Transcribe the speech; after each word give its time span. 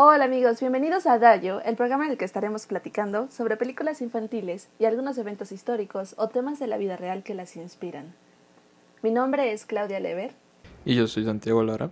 Hola 0.00 0.26
amigos, 0.26 0.60
bienvenidos 0.60 1.08
a 1.08 1.18
Dayo, 1.18 1.60
el 1.62 1.74
programa 1.74 2.04
en 2.04 2.12
el 2.12 2.18
que 2.18 2.24
estaremos 2.24 2.68
platicando 2.68 3.28
sobre 3.32 3.56
películas 3.56 4.00
infantiles 4.00 4.68
y 4.78 4.84
algunos 4.84 5.18
eventos 5.18 5.50
históricos 5.50 6.14
o 6.18 6.28
temas 6.28 6.60
de 6.60 6.68
la 6.68 6.78
vida 6.78 6.96
real 6.96 7.24
que 7.24 7.34
las 7.34 7.56
inspiran. 7.56 8.14
Mi 9.02 9.10
nombre 9.10 9.52
es 9.52 9.66
Claudia 9.66 9.98
Lever. 9.98 10.36
Y 10.84 10.94
yo 10.94 11.08
soy 11.08 11.24
Santiago 11.24 11.64
Lara. 11.64 11.90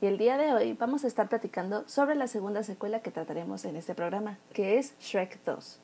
Y 0.00 0.06
el 0.06 0.18
día 0.18 0.36
de 0.36 0.52
hoy 0.52 0.72
vamos 0.72 1.04
a 1.04 1.06
estar 1.06 1.28
platicando 1.28 1.84
sobre 1.86 2.16
la 2.16 2.26
segunda 2.26 2.64
secuela 2.64 3.02
que 3.02 3.12
trataremos 3.12 3.64
en 3.64 3.76
este 3.76 3.94
programa, 3.94 4.38
que 4.52 4.80
es 4.80 4.98
Shrek 4.98 5.38
2. 5.44 5.78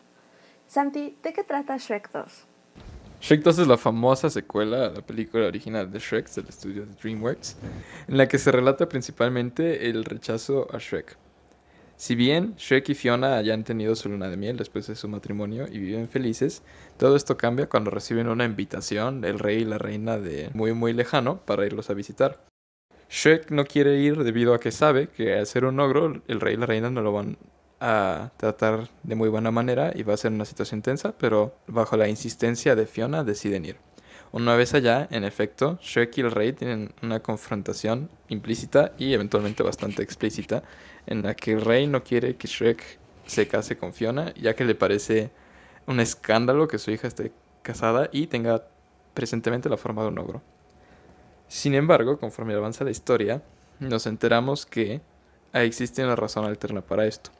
Santi, 0.67 1.17
¿de 1.23 1.33
qué 1.33 1.45
trata 1.45 1.77
Shrek 1.77 2.11
2? 2.11 2.47
Shrek 3.21 3.45
2 3.45 3.59
es 3.61 3.69
la 3.69 3.79
famosa 3.79 4.29
secuela 4.29 4.87
a 4.87 4.91
la 4.91 5.03
película 5.03 5.47
original 5.47 5.89
de 5.89 6.01
Shrek 6.01 6.29
del 6.31 6.49
estudio 6.49 6.85
de 6.85 6.95
DreamWorks, 6.95 7.57
en 8.09 8.17
la 8.17 8.27
que 8.27 8.39
se 8.39 8.51
relata 8.51 8.89
principalmente 8.89 9.89
el 9.89 10.05
rechazo 10.05 10.67
a 10.75 10.79
Shrek. 10.79 11.17
Si 11.97 12.17
bien 12.17 12.55
Shrek 12.57 12.89
y 12.89 12.95
Fiona 12.95 13.37
hayan 13.37 13.63
tenido 13.63 13.95
su 13.95 14.09
luna 14.09 14.29
de 14.29 14.37
miel 14.37 14.57
después 14.57 14.87
de 14.89 14.97
su 14.97 15.09
matrimonio 15.09 15.67
y 15.71 15.79
viven 15.79 16.09
felices, 16.09 16.63
todo 16.97 17.15
esto 17.15 17.37
cambia 17.37 17.69
cuando 17.69 17.91
reciben 17.91 18.29
una 18.29 18.45
invitación 18.45 19.21
del 19.21 19.39
rey 19.39 19.63
y 19.63 19.65
la 19.65 19.79
reina 19.79 20.19
de 20.19 20.51
muy 20.55 20.73
muy 20.73 20.93
lejano 20.93 21.39
para 21.45 21.67
irlos 21.67 21.91
a 21.91 21.95
visitar. 21.95 22.45
Shrek 23.09 23.51
no 23.51 23.65
quiere 23.65 23.99
ir 24.01 24.25
debido 24.25 24.55
a 24.55 24.61
que 24.61 24.73
sabe 24.73 25.09
que 25.09 25.35
al 25.35 25.47
ser 25.47 25.65
un 25.65 25.79
ogro 25.79 26.21
el 26.27 26.41
rey 26.41 26.55
y 26.55 26.57
la 26.57 26.67
reina 26.67 26.91
no 26.91 27.01
lo 27.01 27.13
van 27.13 27.39
a 27.81 28.33
tratar 28.39 28.89
de 29.03 29.15
muy 29.15 29.29
buena 29.29 29.53
manera 29.53 29.93
y 29.95 30.03
va 30.03 30.15
a 30.15 30.17
ser 30.17 30.33
una 30.33 30.45
situación 30.45 30.83
tensa, 30.83 31.17
pero 31.17 31.55
bajo 31.69 31.97
la 31.97 32.09
insistencia 32.09 32.75
de 32.75 32.87
Fiona 32.87 33.23
deciden 33.23 33.67
ir. 33.67 33.77
Una 34.33 34.57
vez 34.57 34.75
allá, 34.75 35.07
en 35.13 35.23
efecto, 35.23 35.79
Shrek 35.81 36.19
y 36.19 36.23
el 36.23 36.33
rey 36.33 36.53
tienen 36.53 36.93
una 37.03 37.21
confrontación 37.21 38.11
implícita 38.29 38.93
y 38.99 39.13
eventualmente 39.13 39.63
bastante 39.63 40.03
explícita, 40.03 40.65
en 41.07 41.23
la 41.23 41.35
que 41.35 41.53
el 41.53 41.61
rey 41.61 41.87
no 41.87 42.03
quiere 42.03 42.37
que 42.37 42.49
Shrek 42.49 42.99
se 43.27 43.49
case 43.49 43.77
con 43.77 43.93
Fiona, 43.93 44.33
ya 44.35 44.55
que 44.55 44.65
le 44.65 44.75
parece 44.75 45.31
un 45.87 46.01
escándalo 46.01 46.69
que 46.69 46.79
su 46.79 46.91
hija 46.91 47.09
esté 47.09 47.33
casada 47.63 48.09
y 48.13 48.27
tenga 48.27 48.67
presentemente 49.15 49.69
la 49.69 49.77
forma 49.77 50.03
de 50.03 50.09
un 50.09 50.19
ogro. 50.19 50.43
Sin 51.49 51.75
embargo, 51.75 52.19
conforme 52.19 52.55
avanza 52.55 52.85
la 52.85 52.91
historia, 52.91 53.43
nos 53.81 54.07
enteramos 54.07 54.67
que 54.67 55.01
existe 55.53 56.05
una 56.05 56.17
razón 56.17 56.45
alterna 56.45 56.81
para 56.81 57.07
esto. 57.07 57.31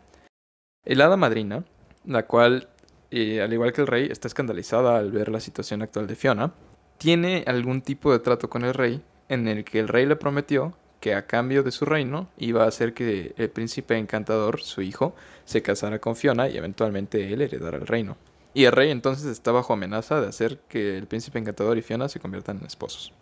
El 0.85 1.01
hada 1.01 1.17
madrina, 1.17 1.65
la 2.05 2.27
cual, 2.27 2.69
eh, 3.11 3.41
al 3.41 3.53
igual 3.53 3.73
que 3.73 3.81
el 3.81 3.87
rey, 3.87 4.09
está 4.11 4.29
escandalizada 4.29 4.99
al 4.99 5.11
ver 5.11 5.29
la 5.31 5.41
situación 5.41 5.83
actual 5.83 6.07
de 6.07 6.15
Fiona, 6.17 6.53
tiene 6.99 7.45
algún 7.47 7.83
tipo 7.83 8.13
de 8.13 8.19
trato 8.19 8.49
con 8.49 8.65
el 8.65 8.75
rey 8.75 9.03
en 9.29 9.49
el 9.49 9.65
que 9.65 9.81
el 9.81 9.89
rey 9.89 10.07
le 10.07 10.17
prometió 10.17 10.77
que 11.05 11.15
a 11.15 11.27
cambio 11.27 11.63
de 11.63 11.71
su 11.71 11.85
reino 11.85 12.31
iba 12.39 12.65
a 12.65 12.67
hacer 12.67 12.95
que 12.95 13.35
el 13.37 13.51
príncipe 13.51 13.99
encantador, 13.99 14.63
su 14.63 14.81
hijo, 14.81 15.15
se 15.45 15.61
casara 15.61 15.99
con 15.99 16.17
Fiona 16.17 16.49
y 16.49 16.57
eventualmente 16.57 17.31
él 17.31 17.43
heredara 17.43 17.77
el 17.77 17.87
reino. 17.87 18.17
Y 18.55 18.65
el 18.65 18.73
rey 18.73 18.91
entonces 18.91 19.27
está 19.27 19.53
bajo 19.53 19.75
amenaza 19.75 20.19
de 20.23 20.29
hacer 20.29 20.61
que 20.67 20.97
el 20.97 21.07
príncipe 21.07 21.39
encantador 21.39 21.77
y 21.77 21.83
Fiona 21.83 22.09
se 22.09 22.21
conviertan 22.21 22.57
en 22.57 22.65
esposos. 22.65 23.13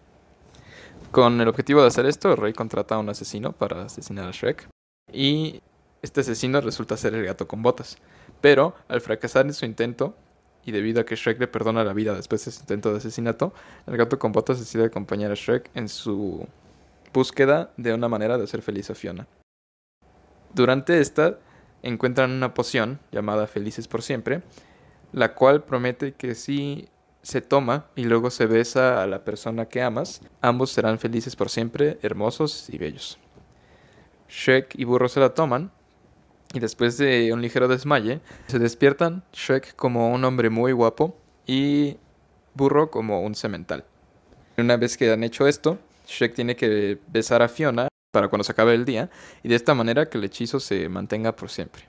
Con 1.11 1.41
el 1.41 1.49
objetivo 1.49 1.81
de 1.81 1.89
hacer 1.89 2.07
esto, 2.07 2.31
el 2.31 2.37
rey 2.37 2.53
contrata 2.53 2.95
a 2.95 2.99
un 2.99 3.09
asesino 3.09 3.51
para 3.51 3.83
asesinar 3.83 4.29
a 4.29 4.31
Shrek. 4.31 4.69
Y 5.13 5.61
este 6.03 6.21
asesino 6.21 6.61
resulta 6.61 6.97
ser 6.97 7.17
el 7.17 7.25
gato 7.25 7.49
con 7.49 7.65
botas. 7.65 7.97
Pero 8.41 8.77
al 8.87 9.01
fracasar 9.01 9.47
en 9.47 9.55
su 9.55 9.65
intento, 9.65 10.15
y 10.65 10.71
debido 10.71 11.01
a 11.01 11.05
que 11.05 11.17
Shrek 11.17 11.41
le 11.41 11.49
perdona 11.49 11.83
la 11.83 11.95
vida 11.95 12.15
después 12.15 12.45
de 12.45 12.53
su 12.53 12.61
intento 12.61 12.93
de 12.93 12.99
asesinato, 12.99 13.53
el 13.89 13.97
gato 13.97 14.21
con 14.21 14.31
botas 14.31 14.61
decide 14.61 14.85
acompañar 14.85 15.33
a 15.33 15.35
Shrek 15.35 15.69
en 15.75 15.89
su 15.89 16.47
búsqueda 17.13 17.73
de 17.77 17.95
una 17.95 18.09
manera 18.09 18.39
de 18.39 18.45
hacer 18.45 18.63
feliz 18.63 18.91
a 18.91 18.95
Fiona. 18.95 19.27
Durante 20.55 21.01
esta, 21.01 21.39
encuentran 21.83 22.31
una 22.31 22.55
poción 22.55 23.01
llamada 23.11 23.47
Felices 23.47 23.89
por 23.89 24.03
Siempre, 24.03 24.43
la 25.13 25.35
cual 25.35 25.65
promete 25.65 26.13
que 26.13 26.35
si 26.35 26.89
se 27.23 27.41
toma 27.41 27.87
y 27.95 28.05
luego 28.05 28.31
se 28.31 28.47
besa 28.47 29.03
a 29.03 29.07
la 29.07 29.25
persona 29.25 29.67
que 29.67 29.83
amas, 29.83 30.21
ambos 30.41 30.71
serán 30.71 30.99
felices 30.99 31.37
por 31.37 31.51
siempre, 31.51 31.99
hermosos 32.03 32.69
y 32.69 32.79
bellos. 32.79 33.19
Shrek 34.29 34.75
y 34.77 34.85
Burro 34.85 35.09
se 35.09 35.21
la 35.21 35.35
toman 35.35 35.71
y 36.53 36.61
después 36.61 36.99
de 36.99 37.33
un 37.33 37.41
ligero 37.41 37.69
desmaye, 37.69 38.21
se 38.47 38.59
despiertan 38.59 39.25
Shrek 39.33 39.77
como 39.77 40.11
un 40.13 40.25
hombre 40.25 40.51
muy 40.51 40.73
guapo 40.73 41.17
y 41.47 41.97
Burro 42.55 42.91
como 42.91 43.23
un 43.23 43.35
cemental. 43.35 43.85
Una 44.59 44.77
vez 44.77 44.97
que 44.97 45.11
han 45.11 45.25
hecho 45.25 45.47
esto, 45.47 45.79
Shrek 46.07 46.35
tiene 46.35 46.57
que 46.57 46.99
besar 47.09 47.43
a 47.43 47.49
Fiona 47.49 47.89
para 48.13 48.29
cuando 48.29 48.45
se 48.45 48.53
acabe 48.53 48.75
el 48.75 48.85
día 48.85 49.11
y 49.43 49.49
de 49.49 49.55
esta 49.55 49.75
manera 49.75 50.09
que 50.09 50.19
el 50.19 50.25
hechizo 50.25 50.61
se 50.61 50.89
mantenga 50.89 51.35
por 51.35 51.51
siempre. 51.51 51.85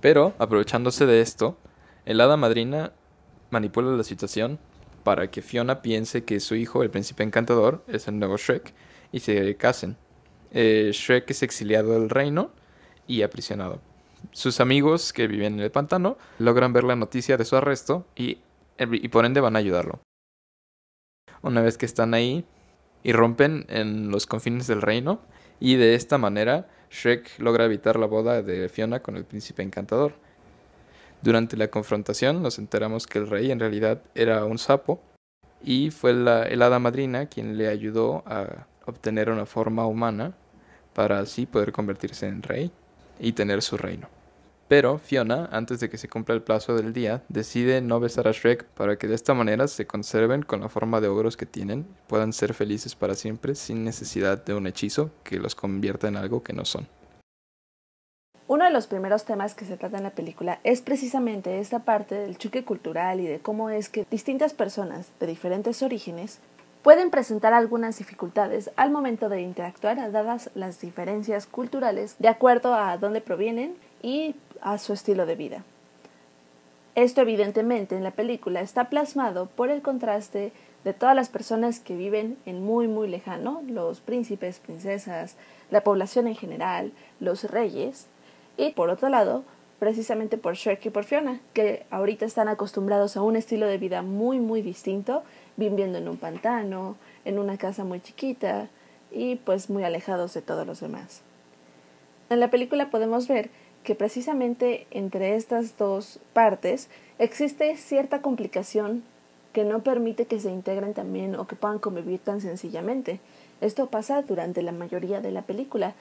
Pero, 0.00 0.34
aprovechándose 0.38 1.06
de 1.06 1.20
esto, 1.20 1.56
el 2.04 2.20
hada 2.20 2.36
madrina 2.36 2.92
manipula 3.50 3.92
la 3.92 4.04
situación 4.04 4.58
para 5.04 5.30
que 5.30 5.42
Fiona 5.42 5.82
piense 5.82 6.24
que 6.24 6.40
su 6.40 6.56
hijo, 6.56 6.82
el 6.82 6.90
príncipe 6.90 7.22
encantador, 7.22 7.84
es 7.86 8.08
el 8.08 8.18
nuevo 8.18 8.36
Shrek 8.36 8.74
y 9.12 9.20
se 9.20 9.56
casen. 9.56 9.96
Eh, 10.50 10.90
Shrek 10.92 11.30
es 11.30 11.42
exiliado 11.42 11.92
del 11.92 12.10
reino 12.10 12.50
y 13.06 13.22
aprisionado. 13.22 13.80
Sus 14.32 14.60
amigos 14.60 15.12
que 15.12 15.28
viven 15.28 15.54
en 15.54 15.60
el 15.60 15.70
pantano 15.70 16.18
logran 16.38 16.72
ver 16.72 16.84
la 16.84 16.96
noticia 16.96 17.36
de 17.36 17.44
su 17.44 17.56
arresto 17.56 18.06
y, 18.16 18.38
y 18.78 19.08
por 19.08 19.24
ende 19.24 19.40
van 19.40 19.54
a 19.54 19.60
ayudarlo. 19.60 20.00
Una 21.42 21.62
vez 21.62 21.78
que 21.78 21.86
están 21.86 22.14
ahí, 22.14 22.44
irrumpen 23.02 23.66
en 23.68 24.10
los 24.10 24.26
confines 24.26 24.66
del 24.66 24.82
reino 24.82 25.20
y 25.60 25.76
de 25.76 25.94
esta 25.94 26.18
manera 26.18 26.68
Shrek 26.90 27.38
logra 27.38 27.64
evitar 27.64 27.98
la 27.98 28.06
boda 28.06 28.42
de 28.42 28.68
Fiona 28.68 29.00
con 29.00 29.16
el 29.16 29.24
príncipe 29.24 29.62
encantador. 29.62 30.14
Durante 31.22 31.56
la 31.56 31.68
confrontación 31.68 32.42
nos 32.42 32.58
enteramos 32.58 33.06
que 33.06 33.18
el 33.18 33.28
rey 33.28 33.50
en 33.50 33.60
realidad 33.60 34.02
era 34.14 34.44
un 34.44 34.58
sapo 34.58 35.00
y 35.62 35.90
fue 35.90 36.12
la 36.12 36.42
hada 36.42 36.78
madrina 36.78 37.26
quien 37.26 37.56
le 37.56 37.68
ayudó 37.68 38.22
a 38.26 38.66
obtener 38.86 39.30
una 39.30 39.46
forma 39.46 39.86
humana 39.86 40.34
para 40.94 41.18
así 41.18 41.46
poder 41.46 41.72
convertirse 41.72 42.26
en 42.26 42.42
rey 42.42 42.70
y 43.18 43.32
tener 43.32 43.62
su 43.62 43.76
reino. 43.76 44.15
Pero 44.68 44.98
Fiona, 44.98 45.48
antes 45.52 45.78
de 45.78 45.88
que 45.88 45.96
se 45.96 46.08
cumpla 46.08 46.34
el 46.34 46.42
plazo 46.42 46.74
del 46.74 46.92
día, 46.92 47.22
decide 47.28 47.80
no 47.80 48.00
besar 48.00 48.26
a 48.26 48.32
Shrek 48.32 48.64
para 48.64 48.96
que 48.96 49.06
de 49.06 49.14
esta 49.14 49.32
manera 49.32 49.68
se 49.68 49.86
conserven 49.86 50.42
con 50.42 50.60
la 50.60 50.68
forma 50.68 51.00
de 51.00 51.06
ogros 51.06 51.36
que 51.36 51.46
tienen, 51.46 51.86
puedan 52.08 52.32
ser 52.32 52.52
felices 52.52 52.96
para 52.96 53.14
siempre 53.14 53.54
sin 53.54 53.84
necesidad 53.84 54.44
de 54.44 54.54
un 54.54 54.66
hechizo 54.66 55.10
que 55.22 55.38
los 55.38 55.54
convierta 55.54 56.08
en 56.08 56.16
algo 56.16 56.42
que 56.42 56.52
no 56.52 56.64
son. 56.64 56.88
Uno 58.48 58.64
de 58.64 58.70
los 58.70 58.86
primeros 58.86 59.24
temas 59.24 59.54
que 59.54 59.64
se 59.64 59.76
trata 59.76 59.98
en 59.98 60.04
la 60.04 60.10
película 60.10 60.60
es 60.64 60.80
precisamente 60.80 61.60
esta 61.60 61.80
parte 61.80 62.14
del 62.16 62.38
choque 62.38 62.64
cultural 62.64 63.20
y 63.20 63.26
de 63.26 63.40
cómo 63.40 63.70
es 63.70 63.88
que 63.88 64.06
distintas 64.10 64.54
personas 64.54 65.10
de 65.20 65.26
diferentes 65.26 65.82
orígenes 65.82 66.40
pueden 66.82 67.10
presentar 67.10 67.52
algunas 67.52 67.98
dificultades 67.98 68.70
al 68.76 68.92
momento 68.92 69.28
de 69.28 69.42
interactuar 69.42 70.12
dadas 70.12 70.50
las 70.54 70.80
diferencias 70.80 71.46
culturales 71.46 72.14
de 72.20 72.28
acuerdo 72.28 72.74
a 72.74 72.96
dónde 72.98 73.20
provienen 73.20 73.74
y 74.00 74.36
a 74.60 74.78
su 74.78 74.92
estilo 74.92 75.26
de 75.26 75.36
vida. 75.36 75.64
Esto 76.94 77.20
evidentemente 77.20 77.94
en 77.94 78.02
la 78.02 78.12
película 78.12 78.60
está 78.60 78.88
plasmado 78.88 79.46
por 79.46 79.70
el 79.70 79.82
contraste 79.82 80.52
de 80.82 80.94
todas 80.94 81.14
las 81.14 81.28
personas 81.28 81.78
que 81.78 81.96
viven 81.96 82.38
en 82.46 82.64
muy 82.64 82.88
muy 82.88 83.08
lejano, 83.08 83.62
los 83.68 84.00
príncipes, 84.00 84.60
princesas, 84.60 85.36
la 85.70 85.82
población 85.82 86.26
en 86.26 86.36
general, 86.36 86.92
los 87.20 87.44
reyes, 87.44 88.06
y 88.56 88.70
por 88.70 88.88
otro 88.88 89.08
lado, 89.08 89.44
precisamente 89.78 90.38
por 90.38 90.54
Shrek 90.54 90.86
y 90.86 90.90
por 90.90 91.04
Fiona, 91.04 91.40
que 91.52 91.84
ahorita 91.90 92.24
están 92.24 92.48
acostumbrados 92.48 93.16
a 93.16 93.22
un 93.22 93.36
estilo 93.36 93.66
de 93.66 93.78
vida 93.78 94.02
muy 94.02 94.40
muy 94.40 94.62
distinto 94.62 95.22
viviendo 95.56 95.98
en 95.98 96.08
un 96.08 96.16
pantano, 96.16 96.96
en 97.24 97.38
una 97.38 97.58
casa 97.58 97.84
muy 97.84 98.00
chiquita 98.00 98.68
y 99.10 99.36
pues 99.36 99.68
muy 99.68 99.84
alejados 99.84 100.32
de 100.34 100.42
todos 100.42 100.66
los 100.66 100.80
demás. 100.80 101.20
En 102.30 102.40
la 102.40 102.50
película 102.50 102.90
podemos 102.90 103.28
ver 103.28 103.50
que 103.86 103.94
precisamente 103.94 104.88
entre 104.90 105.36
estas 105.36 105.78
dos 105.78 106.18
partes 106.32 106.88
existe 107.20 107.76
cierta 107.76 108.20
complicación 108.20 109.04
que 109.52 109.62
no 109.62 109.84
permite 109.84 110.26
que 110.26 110.40
se 110.40 110.50
integren 110.50 110.92
también 110.92 111.36
o 111.36 111.46
que 111.46 111.54
puedan 111.54 111.78
convivir 111.78 112.18
tan 112.18 112.40
sencillamente. 112.40 113.20
Esto 113.60 113.86
pasa 113.86 114.22
durante 114.22 114.60
la 114.62 114.72
mayoría 114.72 115.20
de 115.20 115.30
la 115.30 115.42
película. 115.42 115.94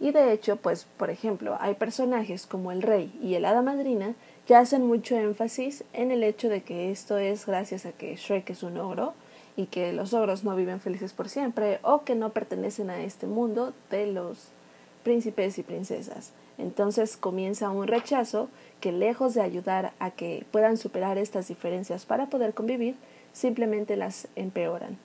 Y 0.00 0.10
de 0.12 0.32
hecho, 0.32 0.56
pues, 0.56 0.86
por 0.96 1.10
ejemplo, 1.10 1.58
hay 1.60 1.74
personajes 1.74 2.46
como 2.46 2.72
el 2.72 2.80
rey 2.80 3.12
y 3.22 3.34
el 3.34 3.44
hada 3.44 3.60
madrina 3.60 4.14
que 4.46 4.56
hacen 4.56 4.86
mucho 4.86 5.14
énfasis 5.14 5.84
en 5.92 6.10
el 6.10 6.24
hecho 6.24 6.48
de 6.48 6.62
que 6.62 6.90
esto 6.90 7.18
es 7.18 7.44
gracias 7.44 7.84
a 7.84 7.92
que 7.92 8.16
Shrek 8.16 8.48
es 8.48 8.62
un 8.62 8.78
ogro 8.78 9.12
y 9.54 9.66
que 9.66 9.92
los 9.92 10.14
ogros 10.14 10.44
no 10.44 10.56
viven 10.56 10.80
felices 10.80 11.12
por 11.12 11.28
siempre 11.28 11.78
o 11.82 12.04
que 12.04 12.14
no 12.14 12.30
pertenecen 12.30 12.88
a 12.88 13.02
este 13.02 13.26
mundo 13.26 13.74
de 13.90 14.06
los 14.06 14.48
príncipes 15.04 15.58
y 15.58 15.62
princesas. 15.62 16.32
Entonces 16.58 17.16
comienza 17.16 17.70
un 17.70 17.86
rechazo 17.86 18.48
que 18.80 18.92
lejos 18.92 19.34
de 19.34 19.40
ayudar 19.40 19.92
a 19.98 20.10
que 20.10 20.44
puedan 20.50 20.76
superar 20.76 21.16
estas 21.16 21.48
diferencias 21.48 22.04
para 22.04 22.26
poder 22.26 22.52
convivir, 22.54 22.96
simplemente 23.32 23.96
las 23.96 24.28
empeoran. 24.36 24.98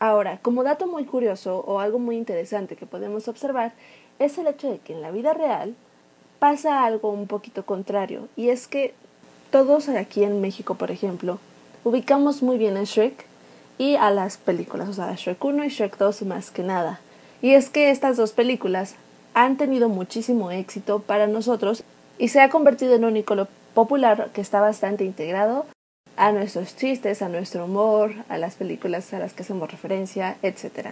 Ahora, 0.00 0.38
como 0.42 0.64
dato 0.64 0.88
muy 0.88 1.04
curioso 1.04 1.60
o 1.60 1.78
algo 1.78 2.00
muy 2.00 2.16
interesante 2.16 2.74
que 2.74 2.86
podemos 2.86 3.28
observar, 3.28 3.72
es 4.18 4.36
el 4.36 4.48
hecho 4.48 4.70
de 4.70 4.78
que 4.78 4.92
en 4.92 5.00
la 5.00 5.12
vida 5.12 5.32
real 5.32 5.76
pasa 6.40 6.84
algo 6.84 7.10
un 7.10 7.28
poquito 7.28 7.64
contrario, 7.64 8.26
y 8.34 8.48
es 8.48 8.66
que 8.66 8.94
todos 9.52 9.88
aquí 9.88 10.24
en 10.24 10.40
México, 10.40 10.74
por 10.74 10.90
ejemplo, 10.90 11.38
ubicamos 11.84 12.42
muy 12.42 12.58
bien 12.58 12.76
a 12.76 12.82
Shrek 12.82 13.26
y 13.78 13.94
a 13.94 14.10
las 14.10 14.38
películas, 14.38 14.88
o 14.88 14.92
sea, 14.92 15.10
a 15.10 15.14
Shrek 15.14 15.44
1 15.44 15.64
y 15.64 15.68
Shrek 15.68 15.96
2 15.98 16.22
más 16.22 16.50
que 16.50 16.62
nada. 16.62 17.00
Y 17.42 17.52
es 17.52 17.70
que 17.70 17.90
estas 17.90 18.16
dos 18.16 18.32
películas 18.32 18.96
han 19.34 19.56
tenido 19.56 19.88
muchísimo 19.88 20.50
éxito 20.50 21.00
para 21.00 21.26
nosotros 21.26 21.84
y 22.18 22.28
se 22.28 22.40
ha 22.40 22.50
convertido 22.50 22.94
en 22.94 23.04
un 23.04 23.16
icono 23.16 23.48
popular 23.74 24.30
que 24.32 24.40
está 24.40 24.60
bastante 24.60 25.04
integrado 25.04 25.66
a 26.16 26.32
nuestros 26.32 26.76
chistes, 26.76 27.22
a 27.22 27.28
nuestro 27.28 27.64
humor, 27.64 28.12
a 28.28 28.38
las 28.38 28.54
películas 28.56 29.12
a 29.14 29.18
las 29.18 29.32
que 29.32 29.42
hacemos 29.42 29.70
referencia, 29.70 30.36
etc. 30.42 30.88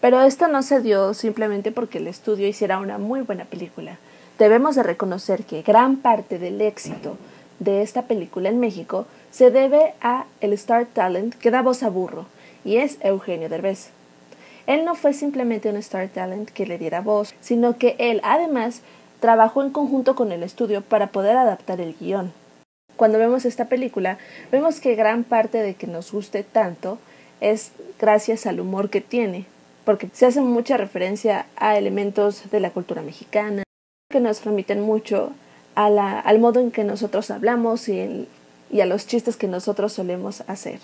Pero 0.00 0.22
esto 0.22 0.48
no 0.48 0.62
se 0.62 0.80
dio 0.80 1.14
simplemente 1.14 1.72
porque 1.72 1.98
el 1.98 2.06
estudio 2.06 2.46
hiciera 2.46 2.78
una 2.78 2.98
muy 2.98 3.20
buena 3.20 3.44
película. 3.44 3.98
Debemos 4.38 4.74
de 4.76 4.82
reconocer 4.82 5.44
que 5.44 5.62
gran 5.62 5.96
parte 5.96 6.38
del 6.38 6.60
éxito 6.60 7.16
de 7.58 7.82
esta 7.82 8.02
película 8.02 8.48
en 8.48 8.60
México 8.60 9.06
se 9.30 9.50
debe 9.50 9.94
a 10.00 10.26
el 10.40 10.52
Star 10.52 10.86
Talent 10.86 11.34
que 11.34 11.50
da 11.50 11.62
voz 11.62 11.82
a 11.82 11.88
burro, 11.88 12.26
y 12.64 12.76
es 12.76 12.98
Eugenio 13.00 13.48
Derbez. 13.48 13.90
Él 14.66 14.84
no 14.84 14.94
fue 14.94 15.12
simplemente 15.12 15.68
un 15.70 15.76
Star 15.76 16.08
Talent 16.08 16.50
que 16.50 16.66
le 16.66 16.78
diera 16.78 17.00
voz, 17.00 17.34
sino 17.40 17.78
que 17.78 17.96
él 17.98 18.20
además 18.24 18.82
trabajó 19.20 19.62
en 19.62 19.70
conjunto 19.70 20.14
con 20.14 20.32
el 20.32 20.42
estudio 20.42 20.82
para 20.82 21.08
poder 21.08 21.36
adaptar 21.36 21.80
el 21.80 21.94
guion. 21.98 22.32
Cuando 22.96 23.18
vemos 23.18 23.44
esta 23.44 23.66
película, 23.66 24.18
vemos 24.50 24.80
que 24.80 24.94
gran 24.94 25.22
parte 25.24 25.62
de 25.62 25.74
que 25.74 25.86
nos 25.86 26.10
guste 26.12 26.42
tanto 26.42 26.98
es 27.40 27.72
gracias 27.98 28.46
al 28.46 28.60
humor 28.60 28.90
que 28.90 29.00
tiene, 29.00 29.44
porque 29.84 30.08
se 30.12 30.26
hace 30.26 30.40
mucha 30.40 30.76
referencia 30.76 31.46
a 31.56 31.76
elementos 31.76 32.50
de 32.50 32.60
la 32.60 32.70
cultura 32.70 33.02
mexicana, 33.02 33.62
que 34.10 34.20
nos 34.20 34.44
remiten 34.44 34.80
mucho 34.80 35.32
al 35.74 36.38
modo 36.38 36.60
en 36.60 36.70
que 36.70 36.84
nosotros 36.84 37.30
hablamos 37.30 37.88
y 37.88 38.26
a 38.80 38.86
los 38.86 39.06
chistes 39.06 39.36
que 39.36 39.46
nosotros 39.46 39.92
solemos 39.92 40.42
hacer. 40.46 40.80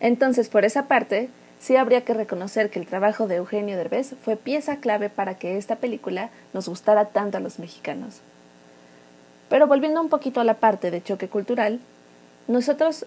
Entonces, 0.00 0.48
por 0.48 0.64
esa 0.64 0.88
parte, 0.88 1.28
sí 1.58 1.76
habría 1.76 2.04
que 2.04 2.14
reconocer 2.14 2.70
que 2.70 2.78
el 2.78 2.86
trabajo 2.86 3.26
de 3.26 3.36
Eugenio 3.36 3.76
Derbez 3.76 4.14
fue 4.22 4.36
pieza 4.36 4.76
clave 4.76 5.10
para 5.10 5.36
que 5.36 5.56
esta 5.56 5.76
película 5.76 6.30
nos 6.52 6.68
gustara 6.68 7.06
tanto 7.06 7.38
a 7.38 7.40
los 7.40 7.58
mexicanos. 7.58 8.20
Pero 9.48 9.66
volviendo 9.66 10.00
un 10.00 10.08
poquito 10.08 10.40
a 10.40 10.44
la 10.44 10.54
parte 10.54 10.90
de 10.90 11.02
choque 11.02 11.28
cultural, 11.28 11.80
nosotros, 12.48 13.06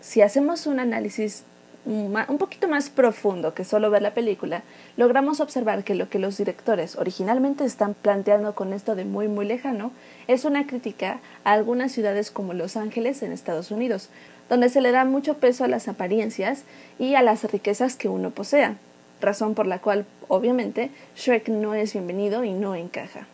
si 0.00 0.22
hacemos 0.22 0.66
un 0.66 0.80
análisis 0.80 1.44
un 1.86 2.38
poquito 2.38 2.66
más 2.66 2.90
profundo 2.90 3.54
que 3.54 3.64
solo 3.64 3.90
ver 3.90 4.02
la 4.02 4.12
película, 4.12 4.62
logramos 4.96 5.38
observar 5.38 5.84
que 5.84 5.94
lo 5.94 6.08
que 6.08 6.18
los 6.18 6.36
directores 6.36 6.96
originalmente 6.96 7.64
están 7.64 7.94
planteando 7.94 8.56
con 8.56 8.72
esto 8.72 8.96
de 8.96 9.04
muy 9.04 9.28
muy 9.28 9.46
lejano 9.46 9.92
es 10.26 10.44
una 10.44 10.66
crítica 10.66 11.20
a 11.44 11.52
algunas 11.52 11.92
ciudades 11.92 12.32
como 12.32 12.54
Los 12.54 12.76
Ángeles 12.76 13.22
en 13.22 13.30
Estados 13.30 13.70
Unidos, 13.70 14.08
donde 14.48 14.68
se 14.68 14.80
le 14.80 14.92
da 14.92 15.04
mucho 15.04 15.34
peso 15.34 15.64
a 15.64 15.68
las 15.68 15.88
apariencias 15.88 16.62
y 16.98 17.14
a 17.14 17.22
las 17.22 17.44
riquezas 17.44 17.96
que 17.96 18.08
uno 18.08 18.30
posea, 18.30 18.76
razón 19.20 19.54
por 19.54 19.66
la 19.66 19.80
cual 19.80 20.06
obviamente 20.28 20.90
Shrek 21.16 21.48
no 21.48 21.74
es 21.74 21.92
bienvenido 21.92 22.44
y 22.44 22.52
no 22.52 22.74
encaja. 22.74 23.26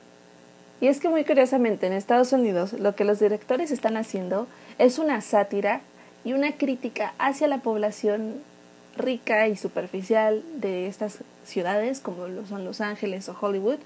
Y 0.80 0.88
es 0.88 0.98
que 0.98 1.08
muy 1.08 1.24
curiosamente 1.24 1.86
en 1.86 1.92
Estados 1.92 2.32
Unidos 2.32 2.72
lo 2.72 2.96
que 2.96 3.04
los 3.04 3.20
directores 3.20 3.70
están 3.70 3.96
haciendo 3.96 4.48
es 4.78 4.98
una 4.98 5.20
sátira 5.20 5.80
y 6.24 6.32
una 6.32 6.52
crítica 6.52 7.14
hacia 7.18 7.46
la 7.46 7.58
población 7.58 8.34
rica 8.96 9.48
y 9.48 9.56
superficial 9.56 10.42
de 10.56 10.86
estas 10.86 11.18
ciudades 11.44 12.00
como 12.00 12.26
lo 12.26 12.46
son 12.46 12.64
Los 12.64 12.80
Ángeles 12.80 13.28
o 13.28 13.36
Hollywood, 13.40 13.78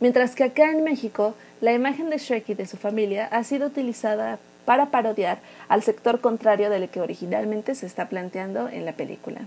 mientras 0.00 0.34
que 0.34 0.44
acá 0.44 0.70
en 0.70 0.84
México 0.84 1.34
la 1.60 1.72
imagen 1.72 2.10
de 2.10 2.18
Shrek 2.18 2.48
y 2.50 2.54
de 2.54 2.66
su 2.66 2.76
familia 2.76 3.26
ha 3.26 3.44
sido 3.44 3.66
utilizada 3.66 4.38
para 4.66 4.90
parodiar 4.90 5.38
al 5.68 5.82
sector 5.82 6.20
contrario 6.20 6.68
del 6.68 6.90
que 6.90 7.00
originalmente 7.00 7.74
se 7.74 7.86
está 7.86 8.10
planteando 8.10 8.68
en 8.68 8.84
la 8.84 8.92
película. 8.92 9.40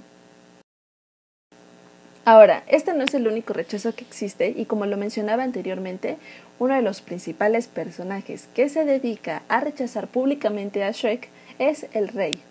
Ahora, 2.25 2.63
este 2.67 2.93
no 2.93 3.03
es 3.03 3.13
el 3.13 3.27
único 3.27 3.53
rechazo 3.53 3.93
que 3.95 4.03
existe 4.03 4.53
y 4.55 4.65
como 4.65 4.85
lo 4.85 4.97
mencionaba 4.97 5.43
anteriormente, 5.43 6.17
uno 6.59 6.75
de 6.75 6.81
los 6.81 7.01
principales 7.01 7.67
personajes 7.67 8.47
que 8.53 8.69
se 8.69 8.85
dedica 8.85 9.43
a 9.47 9.61
rechazar 9.61 10.07
públicamente 10.07 10.83
a 10.83 10.91
Shrek 10.91 11.29
es 11.57 11.87
el 11.93 12.07
rey. 12.09 12.41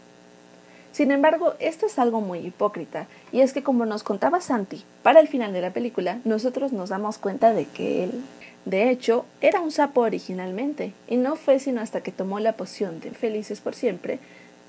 Sin 0.90 1.12
embargo, 1.12 1.54
esto 1.60 1.86
es 1.86 1.98
algo 1.98 2.20
muy 2.20 2.40
hipócrita, 2.40 3.06
y 3.30 3.42
es 3.42 3.52
que 3.52 3.62
como 3.62 3.86
nos 3.86 4.02
contaba 4.02 4.40
Santi, 4.40 4.84
para 5.04 5.20
el 5.20 5.28
final 5.28 5.52
de 5.52 5.60
la 5.60 5.72
película 5.72 6.18
nosotros 6.24 6.72
nos 6.72 6.88
damos 6.88 7.18
cuenta 7.18 7.52
de 7.52 7.66
que 7.66 8.04
él, 8.04 8.24
de 8.68 8.90
hecho, 8.90 9.24
era 9.40 9.62
un 9.62 9.70
sapo 9.70 10.02
originalmente, 10.02 10.92
y 11.06 11.16
no 11.16 11.36
fue 11.36 11.58
sino 11.58 11.80
hasta 11.80 12.02
que 12.02 12.12
tomó 12.12 12.38
la 12.38 12.52
poción 12.52 13.00
de 13.00 13.12
Felices 13.12 13.62
por 13.62 13.74
siempre 13.74 14.18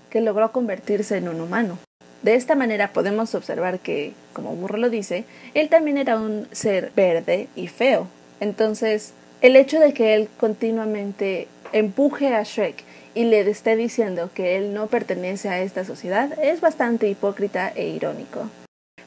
que 0.10 0.22
logró 0.22 0.54
convertirse 0.54 1.18
en 1.18 1.28
un 1.28 1.42
humano. 1.42 1.78
De 2.24 2.36
esta 2.36 2.56
manera 2.56 2.94
podemos 2.94 3.36
observar 3.36 3.80
que, 3.80 4.13
como 4.31 4.56
Burro 4.56 4.78
lo 4.78 4.90
dice, 4.90 5.25
él 5.54 5.68
también 5.68 5.98
era 5.98 6.18
un 6.18 6.48
ser 6.54 6.94
verde 6.96 7.50
y 7.57 7.68
feo. 7.68 8.07
Entonces, 8.40 9.13
el 9.42 9.57
hecho 9.57 9.81
de 9.81 9.94
que 9.94 10.13
él 10.13 10.30
continuamente 10.40 11.50
empuje 11.74 12.34
a 12.34 12.44
Shrek 12.44 12.86
y 13.16 13.25
le 13.25 13.42
esté 13.50 13.75
diciendo 13.75 14.30
que 14.34 14.56
él 14.56 14.74
no 14.74 14.88
pertenece 14.88 15.50
a 15.50 15.60
esta 15.60 15.84
sociedad 15.84 16.40
es 16.42 16.62
bastante 16.62 17.10
hipócrita 17.10 17.72
e 17.75 17.90
irónico. 17.90 18.50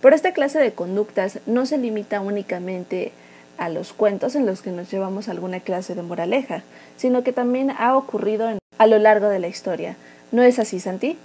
Por 0.03 0.12
esta 0.12 0.33
clase 0.33 0.59
de 0.59 0.73
conductas 0.73 1.38
no 1.47 1.65
se 1.65 1.79
limita 1.79 2.21
únicamente 2.21 3.12
a 3.62 3.69
los 3.69 3.93
cuentos 3.93 4.35
en 4.35 4.44
los 4.44 4.61
que 4.61 4.73
nos 4.73 4.91
llevamos 4.91 5.29
alguna 5.29 5.61
clase 5.61 5.94
de 5.94 6.03
moraleja, 6.03 6.64
sino 6.97 7.23
que 7.23 7.32
también 7.32 7.70
ha 7.70 7.97
ocurrido 7.97 8.59
a 8.79 8.87
lo 8.88 8.99
largo 8.99 9.29
de 9.29 9.38
la 9.38 9.47
historia. 9.47 9.97
¿No 10.32 10.43
es 10.43 10.59
así, 10.59 10.81
Santi? 10.81 11.17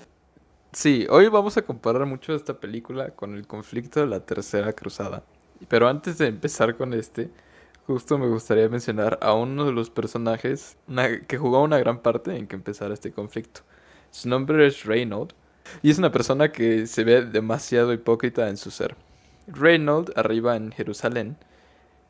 Sí, 0.72 1.08
hoy 1.10 1.30
vamos 1.30 1.58
a 1.58 1.64
comparar 1.64 2.06
mucho 2.06 2.36
esta 2.36 2.60
película 2.60 3.10
con 3.10 3.34
el 3.34 3.48
conflicto 3.48 4.02
de 4.02 4.06
la 4.06 4.20
Tercera 4.20 4.72
Cruzada. 4.74 5.24
Pero 5.68 5.88
antes 5.88 6.20
de 6.20 6.28
empezar 6.28 6.78
con 6.78 6.94
este, 6.94 7.32
justo 7.88 8.20
me 8.20 8.28
gustaría 8.28 8.70
mencionar 8.70 9.18
a 9.20 9.34
uno 9.34 9.66
de 9.66 9.72
los 9.72 9.90
personajes 9.90 10.78
que 11.28 11.38
jugó 11.40 11.64
una 11.64 11.80
gran 11.80 12.04
parte 12.04 12.38
en 12.38 12.46
que 12.46 12.56
empezara 12.56 12.94
este 12.94 13.12
conflicto. 13.12 13.62
Su 14.12 14.30
nombre 14.30 14.68
es 14.68 14.86
Reynold 14.86 15.34
y 15.82 15.90
es 15.90 15.98
una 15.98 16.12
persona 16.12 16.52
que 16.52 16.86
se 16.86 17.04
ve 17.04 17.26
demasiado 17.26 17.94
hipócrita 17.94 18.48
en 18.48 18.58
su 18.58 18.70
ser. 18.70 18.96
Reynold 19.48 20.12
arriba 20.16 20.56
en 20.56 20.72
Jerusalén 20.72 21.36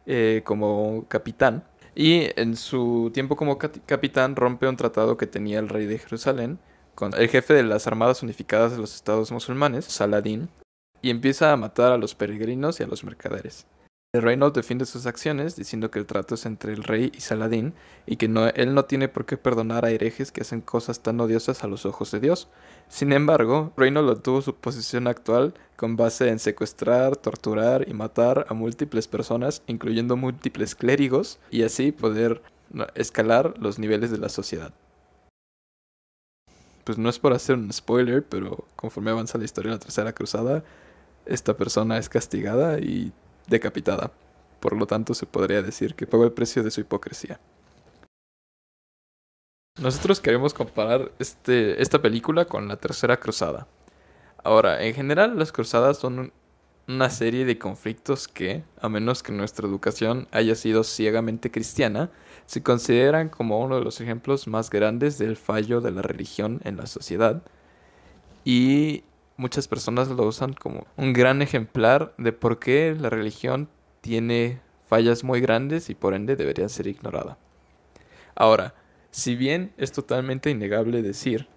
eh, 0.07 0.41
como 0.45 1.05
capitán 1.07 1.63
y 1.93 2.29
en 2.39 2.55
su 2.55 3.11
tiempo 3.13 3.35
como 3.35 3.57
capitán 3.57 4.35
rompe 4.35 4.67
un 4.67 4.77
tratado 4.77 5.17
que 5.17 5.27
tenía 5.27 5.59
el 5.59 5.67
rey 5.67 5.85
de 5.85 5.99
Jerusalén 5.99 6.59
con 6.95 7.13
el 7.13 7.27
jefe 7.27 7.53
de 7.53 7.63
las 7.63 7.87
Armadas 7.87 8.23
Unificadas 8.23 8.71
de 8.71 8.77
los 8.79 8.95
Estados 8.95 9.31
Musulmanes, 9.31 9.85
Saladín, 9.85 10.49
y 11.01 11.09
empieza 11.09 11.51
a 11.51 11.57
matar 11.57 11.91
a 11.91 11.97
los 11.97 12.15
peregrinos 12.15 12.79
y 12.79 12.83
a 12.83 12.87
los 12.87 13.03
mercaderes. 13.03 13.67
Reynolds 14.21 14.55
defiende 14.55 14.85
sus 14.85 15.05
acciones 15.05 15.55
diciendo 15.55 15.91
que 15.91 15.99
el 15.99 16.05
trato 16.05 16.35
es 16.35 16.45
entre 16.45 16.73
el 16.73 16.83
rey 16.83 17.11
y 17.15 17.21
Saladín 17.21 17.73
y 18.05 18.15
que 18.15 18.25
él 18.55 18.73
no 18.73 18.85
tiene 18.85 19.07
por 19.07 19.25
qué 19.25 19.37
perdonar 19.37 19.85
a 19.85 19.89
herejes 19.89 20.31
que 20.31 20.41
hacen 20.41 20.61
cosas 20.61 21.01
tan 21.01 21.19
odiosas 21.19 21.63
a 21.63 21.67
los 21.67 21.85
ojos 21.85 22.11
de 22.11 22.19
Dios. 22.19 22.47
Sin 22.87 23.11
embargo, 23.11 23.73
Reynolds 23.75 24.19
obtuvo 24.19 24.41
su 24.41 24.55
posición 24.55 25.07
actual 25.07 25.53
con 25.75 25.95
base 25.95 26.29
en 26.29 26.39
secuestrar, 26.39 27.17
torturar 27.17 27.87
y 27.87 27.93
matar 27.93 28.45
a 28.49 28.53
múltiples 28.53 29.07
personas, 29.07 29.61
incluyendo 29.67 30.15
múltiples 30.15 30.75
clérigos, 30.75 31.39
y 31.51 31.63
así 31.63 31.91
poder 31.91 32.41
escalar 32.95 33.53
los 33.59 33.79
niveles 33.79 34.11
de 34.11 34.17
la 34.17 34.29
sociedad. 34.29 34.73
Pues 36.83 36.97
no 36.97 37.09
es 37.09 37.19
por 37.19 37.33
hacer 37.33 37.55
un 37.55 37.71
spoiler, 37.73 38.25
pero 38.25 38.65
conforme 38.75 39.11
avanza 39.11 39.37
la 39.37 39.43
historia 39.43 39.71
de 39.71 39.75
la 39.75 39.81
Tercera 39.81 40.13
Cruzada, 40.13 40.63
esta 41.25 41.57
persona 41.57 41.97
es 41.97 42.07
castigada 42.07 42.79
y 42.79 43.11
decapitada. 43.47 44.11
Por 44.59 44.75
lo 44.75 44.85
tanto, 44.85 45.13
se 45.13 45.25
podría 45.25 45.61
decir 45.61 45.95
que 45.95 46.07
pagó 46.07 46.23
el 46.23 46.31
precio 46.31 46.63
de 46.63 46.71
su 46.71 46.81
hipocresía. 46.81 47.39
Nosotros 49.79 50.19
queremos 50.19 50.53
comparar 50.53 51.11
este, 51.19 51.81
esta 51.81 52.01
película 52.01 52.45
con 52.45 52.67
la 52.67 52.77
Tercera 52.77 53.17
Cruzada. 53.17 53.67
Ahora, 54.43 54.83
en 54.83 54.95
general, 54.95 55.37
las 55.37 55.51
cruzadas 55.51 55.97
son 55.97 56.31
una 56.87 57.09
serie 57.09 57.45
de 57.45 57.59
conflictos 57.59 58.27
que, 58.27 58.63
a 58.81 58.89
menos 58.89 59.21
que 59.21 59.33
nuestra 59.33 59.67
educación 59.67 60.27
haya 60.31 60.55
sido 60.55 60.83
ciegamente 60.83 61.51
cristiana, 61.51 62.09
se 62.45 62.63
consideran 62.63 63.29
como 63.29 63.59
uno 63.59 63.77
de 63.77 63.83
los 63.83 63.99
ejemplos 63.99 64.47
más 64.47 64.69
grandes 64.69 65.17
del 65.17 65.35
fallo 65.35 65.81
de 65.81 65.91
la 65.91 66.01
religión 66.01 66.61
en 66.63 66.77
la 66.77 66.87
sociedad 66.87 67.43
y 68.45 69.03
muchas 69.37 69.67
personas 69.67 70.09
lo 70.09 70.23
usan 70.23 70.53
como 70.53 70.85
un 70.97 71.13
gran 71.13 71.41
ejemplar 71.41 72.13
de 72.17 72.33
por 72.33 72.59
qué 72.59 72.95
la 72.99 73.09
religión 73.09 73.69
tiene 74.01 74.59
fallas 74.87 75.23
muy 75.23 75.41
grandes 75.41 75.89
y 75.89 75.95
por 75.95 76.13
ende 76.13 76.35
debería 76.35 76.67
ser 76.69 76.87
ignorada. 76.87 77.37
Ahora, 78.35 78.75
si 79.11 79.35
bien 79.35 79.73
es 79.77 79.91
totalmente 79.91 80.49
innegable 80.49 81.01
decir 81.01 81.47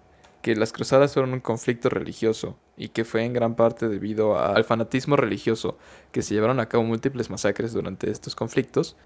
que 0.41 0.55
las 0.55 0.73
cruzadas 0.73 1.13
fueron 1.13 1.33
un 1.33 1.39
conflicto 1.39 1.89
religioso 1.89 2.57
y 2.75 2.89
que 2.89 3.05
fue 3.05 3.23
en 3.23 3.33
gran 3.33 3.55
parte 3.55 3.87
debido 3.87 4.39
al 4.39 4.63
fanatismo 4.63 5.15
religioso 5.15 5.77
que 6.11 6.21
se 6.21 6.33
llevaron 6.33 6.59
a 6.59 6.67
cabo 6.67 6.83
múltiples 6.83 7.29
masacres 7.29 7.73
durante 7.73 8.09
estos 8.09 8.35
conflictos, 8.35 8.97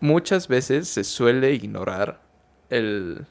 muchas 0.00 0.48
veces 0.48 0.88
se 0.88 1.04
suele 1.04 1.52
ignorar 1.54 2.20
el 2.68 3.26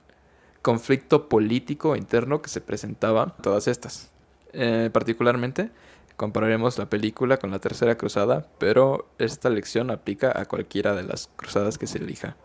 conflicto 0.62 1.28
político 1.28 1.96
interno 1.96 2.42
que 2.42 2.50
se 2.50 2.62
presentaba 2.62 3.36
en 3.36 3.44
todas 3.44 3.68
estas. 3.68 4.11
Eh, 4.54 4.90
particularmente, 4.92 5.72
compararemos 6.16 6.78
la 6.78 6.90
película 6.90 7.38
con 7.38 7.52
la 7.52 7.60
Tercera 7.60 7.98
Cruzada, 7.98 8.48
pero 8.60 9.10
esta 9.18 9.50
lección 9.50 9.92
aplica 9.92 10.32
a 10.40 10.46
cualquiera 10.46 10.96
de 10.96 11.04
las 11.04 11.30
cruzadas 11.36 11.78
que 11.78 11.88
se 11.88 11.98
elija. 11.98 12.36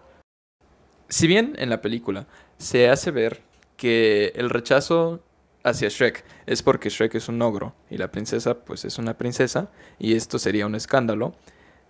Si 1.08 1.26
bien 1.26 1.54
en 1.58 1.70
la 1.70 1.82
película 1.82 2.26
se 2.58 2.88
hace 2.88 3.10
ver 3.10 3.42
que 3.76 4.32
el 4.34 4.50
rechazo 4.50 5.22
hacia 5.62 5.88
Shrek 5.88 6.24
es 6.46 6.62
porque 6.62 6.88
Shrek 6.88 7.14
es 7.16 7.28
un 7.28 7.42
ogro 7.42 7.74
y 7.90 7.98
la 7.98 8.10
princesa 8.10 8.54
pues 8.54 8.84
es 8.84 8.98
una 8.98 9.14
princesa 9.14 9.68
y 9.98 10.14
esto 10.14 10.38
sería 10.38 10.66
un 10.66 10.74
escándalo, 10.74 11.34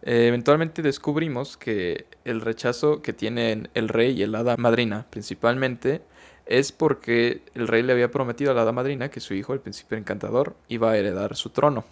eh, 0.02 0.26
eventualmente 0.28 0.82
descubrimos 0.82 1.56
que 1.56 2.06
el 2.24 2.40
rechazo 2.40 3.00
que 3.00 3.12
tienen 3.12 3.68
el 3.74 3.88
rey 3.88 4.12
y 4.12 4.22
el 4.22 4.34
hada 4.34 4.56
madrina 4.56 5.06
principalmente 5.10 6.02
es 6.46 6.72
porque 6.72 7.42
el 7.54 7.68
rey 7.68 7.82
le 7.82 7.92
había 7.92 8.10
prometido 8.10 8.52
a 8.52 8.64
la 8.64 8.72
madrina 8.72 9.10
que 9.10 9.20
su 9.20 9.34
hijo, 9.34 9.52
el 9.52 9.60
príncipe 9.60 9.96
encantador, 9.96 10.54
iba 10.68 10.90
a 10.90 10.96
heredar 10.96 11.36
su 11.36 11.50
trono. 11.50 11.84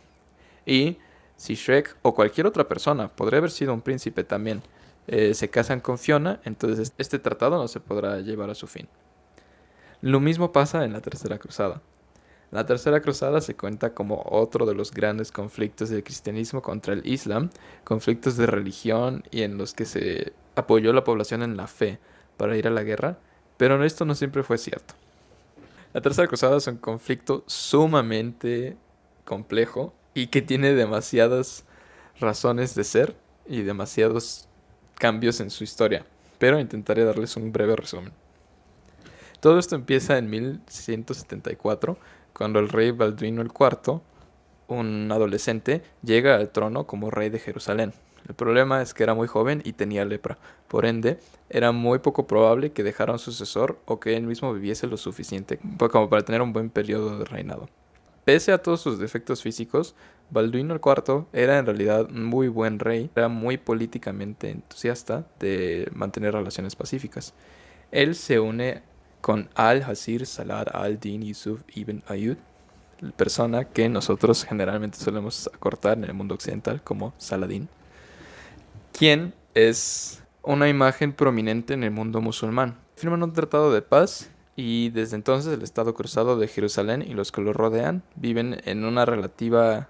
Y 0.65 0.99
si 1.37 1.55
Shrek 1.55 1.97
o 2.03 2.15
cualquier 2.15 2.47
otra 2.47 2.69
persona, 2.69 3.09
podría 3.09 3.39
haber 3.39 3.51
sido 3.51 3.75
un 3.75 3.83
príncipe 3.83 4.25
también, 4.25 4.63
eh, 5.07 5.35
se 5.35 5.51
casan 5.51 5.81
con 5.81 5.99
Fiona, 5.99 6.41
entonces 6.45 6.95
este 6.97 7.19
tratado 7.19 7.59
no 7.59 7.69
se 7.69 7.81
podrá 7.81 8.21
llevar 8.21 8.49
a 8.51 8.55
su 8.55 8.67
fin. 8.67 8.89
Lo 10.01 10.21
mismo 10.21 10.53
pasa 10.53 10.85
en 10.85 10.93
la 10.93 11.01
Tercera 11.01 11.39
Cruzada. 11.39 11.83
La 12.51 12.65
Tercera 12.67 13.01
Cruzada 13.01 13.41
se 13.41 13.57
cuenta 13.57 13.95
como 13.95 14.23
otro 14.31 14.65
de 14.65 14.75
los 14.75 14.93
grandes 14.93 15.33
conflictos 15.33 15.89
del 15.89 16.05
cristianismo 16.05 16.63
contra 16.63 16.95
el 16.95 17.07
Islam, 17.07 17.51
conflictos 17.83 18.37
de 18.37 18.47
religión 18.47 19.25
y 19.31 19.43
en 19.43 19.59
los 19.59 19.75
que 19.75 19.85
se 19.85 20.33
apoyó 20.55 20.93
la 20.93 21.05
población 21.05 21.43
en 21.43 21.57
la 21.57 21.67
fe 21.67 21.99
para 22.37 22.57
ir 22.57 22.69
a 22.69 22.71
la 22.71 22.85
guerra, 22.85 23.19
pero 23.57 23.83
esto 23.85 24.05
no 24.05 24.15
siempre 24.15 24.43
fue 24.43 24.59
cierto. 24.59 24.95
La 25.93 26.01
Tercera 26.01 26.27
Cruzada 26.27 26.57
es 26.57 26.67
un 26.67 26.77
conflicto 26.77 27.45
sumamente 27.47 28.77
complejo 29.25 29.95
y 30.13 30.27
que 30.29 30.43
tiene 30.43 30.75
demasiadas 30.75 31.65
razones 32.21 32.75
de 32.75 32.85
ser 32.85 33.17
y 33.47 33.63
demasiados 33.63 34.49
cambios 34.97 35.41
en 35.41 35.51
su 35.51 35.65
historia, 35.65 36.05
pero 36.39 36.59
intentaré 36.59 37.05
darles 37.05 37.37
un 37.37 37.53
breve 37.53 37.77
resumen. 37.77 38.13
Todo 39.41 39.59
esto 39.59 39.77
empieza 39.77 40.17
en 40.17 40.31
1174, 40.31 41.99
cuando 42.33 42.59
el 42.61 42.69
rey 42.69 42.91
Balduino 42.91 43.43
IV, 43.43 44.01
un 44.69 45.13
adolescente, 45.13 45.83
llega 46.03 46.37
al 46.37 46.51
trono 46.51 46.87
como 46.87 47.11
rey 47.11 47.29
de 47.29 47.39
Jerusalén. 47.39 47.93
El 48.29 48.35
problema 48.35 48.81
es 48.81 48.95
que 48.95 49.03
era 49.03 49.15
muy 49.15 49.29
joven 49.29 49.63
y 49.65 49.73
tenía 49.73 50.05
lepra. 50.05 50.39
Por 50.69 50.87
ende, 50.87 51.19
era 51.51 51.73
muy 51.73 51.99
poco 51.99 52.27
probable 52.27 52.73
que 52.73 52.83
dejara 52.83 53.13
un 53.13 53.19
sucesor 53.19 53.79
o 53.85 54.01
que 54.01 54.17
él 54.17 54.27
mismo 54.27 54.53
viviese 54.53 54.87
lo 54.87 54.97
suficiente 54.97 55.59
como 55.79 56.09
para 56.09 56.25
tener 56.25 56.41
un 56.41 56.53
buen 56.53 56.71
periodo 56.71 57.19
de 57.19 57.25
reinado. 57.25 57.69
Pese 58.25 58.53
a 58.53 58.59
todos 58.59 58.81
sus 58.81 58.99
defectos 58.99 59.43
físicos, 59.43 59.95
Balduino 60.31 60.77
IV 60.77 61.27
era 61.35 61.59
en 61.59 61.67
realidad 61.67 62.09
un 62.11 62.25
muy 62.25 62.49
buen 62.49 62.79
rey, 62.79 63.11
era 63.15 63.29
muy 63.29 63.59
políticamente 63.59 64.49
entusiasta 64.49 65.27
de 65.39 65.91
mantener 65.95 66.33
relaciones 66.33 66.75
pacíficas. 66.75 67.35
Él 67.93 68.15
se 68.15 68.41
une 68.41 68.83
con 69.21 69.51
Al-Hasir 69.55 70.27
Salah 70.27 70.63
al-Din 70.63 71.23
Yusuf 71.23 71.63
ibn 71.75 72.03
Ayud, 72.09 72.37
persona 73.17 73.65
que 73.65 73.89
nosotros 73.91 74.45
generalmente 74.45 74.99
solemos 74.99 75.51
acortar 75.53 75.99
en 75.99 76.05
el 76.05 76.15
mundo 76.15 76.35
occidental 76.35 76.83
como 76.83 77.13
Saladin, 77.19 77.69
es 79.55 80.23
una 80.43 80.69
imagen 80.69 81.13
prominente 81.13 81.75
en 81.75 81.85
el 81.85 81.91
mundo 81.91 82.23
musulmán. 82.23 82.79
Firman 82.97 83.23
un 83.23 83.35
tratado 83.35 83.71
de 83.71 83.83
paz 83.83 84.31
y 84.57 84.89
desde 84.91 85.17
entonces 85.17 85.53
el 85.53 85.63
Estado 85.63 85.93
Cruzado 85.93 86.39
de 86.39 86.49
Jerusalén 86.49 87.03
y 87.03 87.13
los 87.13 87.31
que 87.31 87.43
lo 87.43 87.53
rodean 87.53 88.03
viven 88.15 88.63
en 88.65 88.85
una 88.85 89.05
relativa 89.05 89.89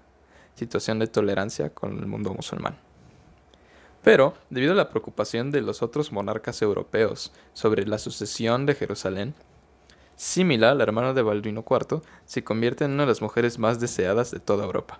situación 0.55 0.99
de 0.99 1.07
tolerancia 1.07 1.69
con 1.69 1.97
el 1.97 2.07
mundo 2.07 2.33
musulmán. 2.33 2.77
Pero, 4.03 4.33
debido 4.49 4.73
a 4.73 4.75
la 4.75 4.89
preocupación 4.89 5.49
de 5.49 5.61
los 5.61 5.81
otros 5.81 6.11
monarcas 6.11 6.61
europeos 6.61 7.31
sobre 7.53 7.87
la 7.87 7.99
sucesión 7.99 8.65
de 8.65 8.75
Jerusalén, 8.75 9.33
Simila, 10.17 10.75
la 10.75 10.83
hermana 10.83 11.13
de 11.13 11.21
Balduino 11.21 11.63
IV, 11.69 12.01
se 12.25 12.43
convierte 12.43 12.83
en 12.83 12.91
una 12.91 13.03
de 13.03 13.09
las 13.09 13.21
mujeres 13.21 13.59
más 13.59 13.79
deseadas 13.79 14.31
de 14.31 14.39
toda 14.39 14.65
Europa, 14.65 14.99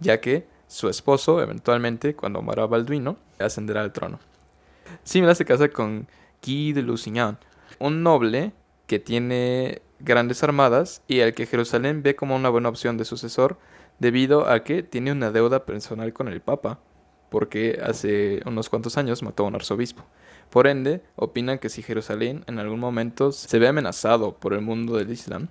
ya 0.00 0.20
que 0.20 0.46
su 0.70 0.88
esposo, 0.88 1.42
eventualmente, 1.42 2.14
cuando 2.14 2.42
muera 2.42 2.64
Balduino, 2.64 3.16
ascenderá 3.40 3.82
al 3.82 3.92
trono. 3.92 4.20
Simila 5.02 5.34
se 5.34 5.44
casa 5.44 5.68
con 5.68 6.06
Guy 6.46 6.72
de 6.72 6.82
Lusignan, 6.82 7.38
un 7.80 8.04
noble 8.04 8.52
que 8.86 9.00
tiene 9.00 9.82
grandes 9.98 10.44
armadas 10.44 11.02
y 11.08 11.22
al 11.22 11.34
que 11.34 11.46
Jerusalén 11.46 12.04
ve 12.04 12.14
como 12.14 12.36
una 12.36 12.50
buena 12.50 12.68
opción 12.68 12.96
de 12.96 13.04
sucesor 13.04 13.58
debido 13.98 14.48
a 14.48 14.62
que 14.62 14.84
tiene 14.84 15.10
una 15.10 15.32
deuda 15.32 15.66
personal 15.66 16.12
con 16.12 16.28
el 16.28 16.40
Papa, 16.40 16.78
porque 17.30 17.80
hace 17.82 18.40
unos 18.46 18.70
cuantos 18.70 18.96
años 18.96 19.24
mató 19.24 19.42
a 19.42 19.48
un 19.48 19.56
arzobispo. 19.56 20.04
Por 20.50 20.68
ende, 20.68 21.02
opinan 21.16 21.58
que 21.58 21.68
si 21.68 21.82
Jerusalén 21.82 22.44
en 22.46 22.60
algún 22.60 22.78
momento 22.78 23.32
se 23.32 23.58
ve 23.58 23.66
amenazado 23.66 24.36
por 24.36 24.54
el 24.54 24.60
mundo 24.60 24.96
del 24.96 25.10
Islam, 25.10 25.48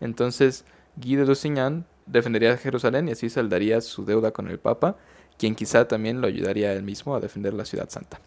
entonces 0.00 0.64
Guy 0.96 1.16
de 1.16 1.26
Lusignan 1.26 1.84
defendería 2.06 2.56
Jerusalén 2.56 3.08
y 3.08 3.12
así 3.12 3.30
saldaría 3.30 3.80
su 3.80 4.04
deuda 4.04 4.32
con 4.32 4.48
el 4.48 4.58
Papa, 4.58 4.96
quien 5.38 5.54
quizá 5.54 5.88
también 5.88 6.20
lo 6.20 6.26
ayudaría 6.26 6.72
él 6.72 6.82
mismo 6.82 7.14
a 7.14 7.20
defender 7.20 7.54
la 7.54 7.64
ciudad 7.64 7.88
santa. 7.88 8.20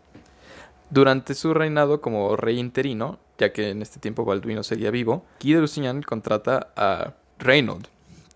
Durante 0.89 1.34
su 1.34 1.53
reinado 1.53 2.01
como 2.01 2.36
rey 2.36 2.60
interino, 2.60 3.20
ya 3.38 3.51
que 3.51 3.72
en 3.72 3.82
este 3.82 4.00
tiempo 4.00 4.25
Balduino 4.25 4.63
seguía 4.63 4.91
vivo, 4.91 5.25
Guy 5.41 5.53
de 5.53 5.62
Lusignan 5.62 6.03
contrata 6.03 6.72
a 6.75 7.13
Reynold, 7.39 7.88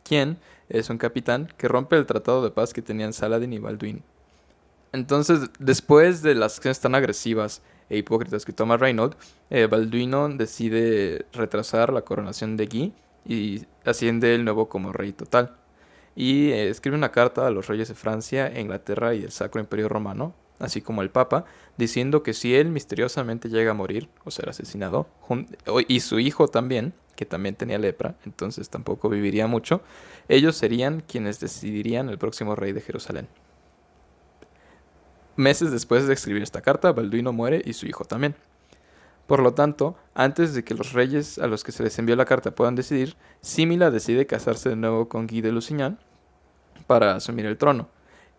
quien 0.04 0.38
es 0.68 0.90
un 0.90 0.98
capitán 0.98 1.52
que 1.58 1.68
rompe 1.68 1.96
el 1.96 2.06
tratado 2.06 2.44
de 2.44 2.52
paz 2.52 2.74
que 2.74 2.82
tenían 2.82 3.14
Saladin 3.14 3.54
y 3.54 3.60
Balduino. 3.60 4.02
Entonces, 4.92 5.52
después 5.60 6.22
de 6.22 6.36
las 6.36 6.58
acciones 6.58 6.80
tan 6.80 6.96
agresivas 6.96 7.62
e 7.90 7.98
hipócritas 7.98 8.46
que 8.46 8.54
toma 8.54 8.78
Reynold, 8.78 9.16
eh, 9.50 9.68
Balduino 9.68 10.30
decide 10.30 11.26
retrasar 11.34 11.94
la 11.94 12.02
coronación 12.02 12.58
de 12.58 12.66
Guy 12.66 12.94
y 13.26 13.66
asciende 13.86 14.36
el 14.36 14.44
nuevo 14.44 14.70
como 14.70 14.92
rey 14.92 15.12
total. 15.12 15.58
Y 16.16 16.50
eh, 16.50 16.70
escribe 16.70 16.98
una 16.98 17.12
carta 17.12 17.48
a 17.48 17.52
los 17.52 17.68
reyes 17.68 17.88
de 17.88 17.96
Francia, 17.96 18.60
Inglaterra 18.60 19.14
y 19.14 19.24
el 19.24 19.32
Sacro 19.32 19.62
Imperio 19.62 19.90
Romano, 19.90 20.34
así 20.60 20.82
como 20.82 21.02
al 21.02 21.12
Papa, 21.12 21.46
diciendo 21.78 22.24
que 22.24 22.34
si 22.34 22.56
él 22.56 22.70
misteriosamente 22.70 23.50
llega 23.50 23.72
a 23.72 23.76
morir 23.76 24.10
o 24.26 24.32
ser 24.32 24.50
asesinado, 24.50 25.08
y 25.88 26.00
su 26.02 26.20
hijo 26.20 26.48
también, 26.48 26.94
que 27.16 27.26
también 27.26 27.56
tenía 27.56 27.78
lepra, 27.78 28.16
entonces 28.26 28.70
tampoco 28.70 29.10
viviría 29.10 29.48
mucho, 29.48 29.82
ellos 30.28 30.56
serían 30.56 31.02
quienes 31.02 31.40
decidirían 31.40 32.10
el 32.10 32.18
próximo 32.18 32.56
rey 32.56 32.74
de 32.74 32.82
Jerusalén. 32.82 33.28
Meses 35.36 35.72
después 35.72 36.06
de 36.06 36.14
escribir 36.14 36.44
esta 36.44 36.62
carta, 36.62 36.92
Balduino 36.92 37.32
muere 37.32 37.62
y 37.64 37.74
su 37.74 37.88
hijo 37.88 38.04
también. 38.04 38.36
Por 39.30 39.44
lo 39.44 39.54
tanto, 39.54 39.96
antes 40.16 40.56
de 40.56 40.64
que 40.64 40.74
los 40.74 40.94
reyes 40.94 41.38
a 41.38 41.46
los 41.46 41.64
que 41.64 41.72
se 41.72 41.84
les 41.84 42.00
envió 42.00 42.16
la 42.16 42.26
carta 42.26 42.50
puedan 42.50 42.74
decidir, 42.74 43.16
Simila 43.42 43.92
decide 43.92 44.26
casarse 44.26 44.70
de 44.70 44.76
nuevo 44.76 45.08
con 45.08 45.28
Guy 45.28 45.42
de 45.42 45.52
Lusignan 45.52 46.00
para 46.88 47.14
asumir 47.14 47.46
el 47.46 47.56
trono. 47.56 47.90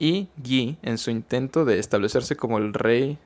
Y 0.01 0.31
Guy, 0.37 0.79
en 0.83 0.99
su 0.99 1.13
intento 1.13 1.65
de 1.65 1.79
establecerse 1.79 2.35
como 2.35 2.59
el 2.59 2.75
rey 2.75 3.19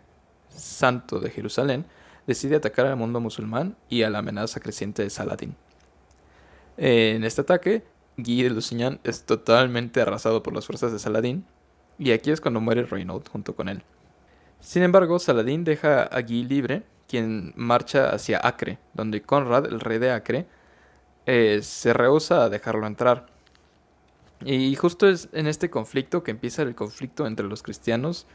santo 0.50 1.20
de 1.20 1.30
Jerusalén, 1.30 1.86
decide 2.26 2.56
atacar 2.56 2.84
al 2.84 2.96
mundo 2.96 3.18
musulmán 3.18 3.76
y 3.88 4.02
a 4.02 4.10
la 4.10 4.18
amenaza 4.18 4.60
creciente 4.60 5.02
de 5.02 5.08
Saladín. 5.08 5.56
En 6.76 7.24
este 7.24 7.40
ataque, 7.40 7.82
Guy 8.18 8.42
de 8.42 8.50
Lusignan 8.50 9.00
es 9.04 9.24
totalmente 9.24 10.02
arrasado 10.02 10.42
por 10.42 10.52
las 10.52 10.66
fuerzas 10.66 10.92
de 10.92 10.98
Saladín 10.98 11.46
y 11.98 12.10
aquí 12.10 12.30
es 12.30 12.42
cuando 12.42 12.60
muere 12.60 12.82
Reynold 12.82 13.26
junto 13.30 13.56
con 13.56 13.70
él. 13.70 13.82
Sin 14.60 14.82
embargo, 14.82 15.18
Saladín 15.18 15.64
deja 15.64 16.02
a 16.02 16.20
Guy 16.20 16.44
libre, 16.44 16.82
quien 17.14 17.52
marcha 17.54 18.10
hacia 18.10 18.40
Acre, 18.44 18.80
donde 18.92 19.22
Conrad, 19.22 19.66
el 19.66 19.78
rey 19.78 19.98
de 20.00 20.10
Acre, 20.10 20.46
eh, 21.26 21.60
se 21.62 21.92
rehúsa 21.92 22.42
a 22.42 22.48
dejarlo 22.48 22.88
entrar. 22.88 23.26
Y 24.44 24.74
justo 24.74 25.08
es 25.08 25.28
en 25.32 25.46
este 25.46 25.70
conflicto 25.70 26.24
que 26.24 26.32
empieza 26.32 26.62
el 26.62 26.74
conflicto 26.74 27.28
entre 27.28 27.46
los 27.46 27.62
cristianos 27.62 28.26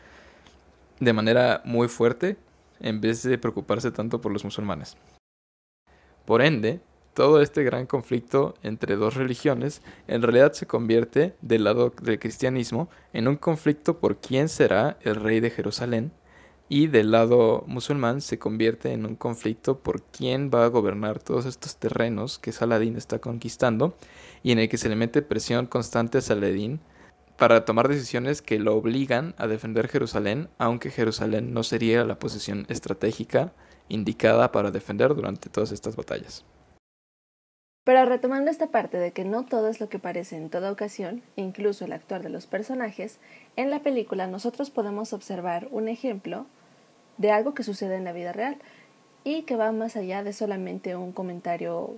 de 1.01 1.11
manera 1.11 1.61
muy 1.65 1.89
fuerte, 1.89 2.37
en 2.79 3.01
vez 3.01 3.21
de 3.23 3.37
preocuparse 3.37 3.91
tanto 3.91 4.21
por 4.21 4.31
los 4.31 4.45
musulmanes. 4.45 4.95
Por 6.23 6.41
ende, 6.41 6.79
todo 7.13 7.41
este 7.41 7.63
gran 7.63 7.85
conflicto 7.85 8.53
entre 8.63 8.95
dos 8.95 9.15
religiones 9.15 9.81
en 10.07 10.21
realidad 10.21 10.53
se 10.53 10.67
convierte 10.67 11.35
del 11.41 11.65
lado 11.65 11.91
del 12.01 12.17
cristianismo 12.17 12.89
en 13.11 13.27
un 13.27 13.35
conflicto 13.35 13.99
por 13.99 14.21
quién 14.21 14.47
será 14.47 14.97
el 15.01 15.15
rey 15.15 15.41
de 15.41 15.49
Jerusalén 15.49 16.13
y 16.69 16.85
del 16.85 17.11
lado 17.11 17.63
musulmán 17.65 18.21
se 18.21 18.37
convierte 18.37 18.93
en 18.93 19.07
un 19.07 19.15
conflicto 19.15 19.79
por 19.79 20.03
quién 20.03 20.51
va 20.53 20.63
a 20.63 20.69
gobernar 20.69 21.19
todos 21.19 21.47
estos 21.47 21.77
terrenos 21.77 22.37
que 22.37 22.51
Saladín 22.51 22.95
está 22.95 23.17
conquistando 23.17 23.95
y 24.43 24.51
en 24.51 24.59
el 24.59 24.69
que 24.69 24.77
se 24.77 24.87
le 24.87 24.95
mete 24.95 25.23
presión 25.23 25.65
constante 25.65 26.19
a 26.19 26.21
Saladín 26.21 26.79
para 27.37 27.65
tomar 27.65 27.87
decisiones 27.87 28.43
que 28.43 28.59
lo 28.59 28.75
obligan 28.75 29.33
a 29.37 29.47
defender 29.47 29.87
Jerusalén, 29.87 30.49
aunque 30.59 30.91
Jerusalén 30.91 31.53
no 31.53 31.63
sería 31.63 32.03
la 32.03 32.19
posición 32.19 32.65
estratégica 32.69 33.51
indicada 33.87 34.51
para 34.51 34.71
defender 34.71 35.15
durante 35.15 35.49
todas 35.49 35.71
estas 35.71 35.95
batallas. 35.95 36.45
Pero 37.85 38.05
retomando 38.05 38.51
esta 38.51 38.67
parte 38.67 38.97
de 38.97 39.13
que 39.13 39.25
no 39.25 39.45
todo 39.45 39.67
es 39.69 39.79
lo 39.79 39.89
que 39.89 39.97
parece 39.97 40.37
en 40.37 40.51
toda 40.51 40.71
ocasión, 40.71 41.23
incluso 41.35 41.85
el 41.85 41.93
actuar 41.93 42.21
de 42.21 42.29
los 42.29 42.45
personajes, 42.45 43.17
en 43.55 43.71
la 43.71 43.79
película 43.79 44.27
nosotros 44.27 44.69
podemos 44.69 45.13
observar 45.13 45.67
un 45.71 45.87
ejemplo 45.87 46.45
de 47.19 47.31
algo 47.31 47.53
que 47.53 47.63
sucede 47.63 47.95
en 47.95 48.05
la 48.05 48.13
vida 48.13 48.33
real 48.33 48.57
y 49.23 49.43
que 49.43 49.55
va 49.55 49.71
más 49.71 49.95
allá 49.95 50.23
de 50.23 50.33
solamente 50.33 50.95
un 50.95 51.11
comentario 51.11 51.97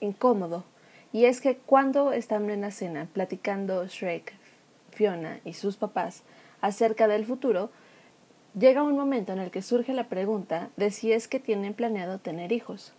incómodo. 0.00 0.64
Y 1.12 1.26
es 1.26 1.40
que 1.40 1.56
cuando 1.56 2.12
están 2.12 2.50
en 2.50 2.62
la 2.62 2.70
cena 2.70 3.06
platicando 3.12 3.86
Shrek, 3.86 4.34
Fiona 4.90 5.40
y 5.44 5.52
sus 5.52 5.76
papás 5.76 6.22
acerca 6.60 7.06
del 7.06 7.24
futuro, 7.24 7.70
llega 8.58 8.82
un 8.82 8.96
momento 8.96 9.32
en 9.32 9.38
el 9.38 9.50
que 9.50 9.62
surge 9.62 9.92
la 9.92 10.08
pregunta 10.08 10.70
de 10.76 10.90
si 10.90 11.12
es 11.12 11.28
que 11.28 11.38
tienen 11.38 11.74
planeado 11.74 12.18
tener 12.18 12.50
hijos. 12.50 12.92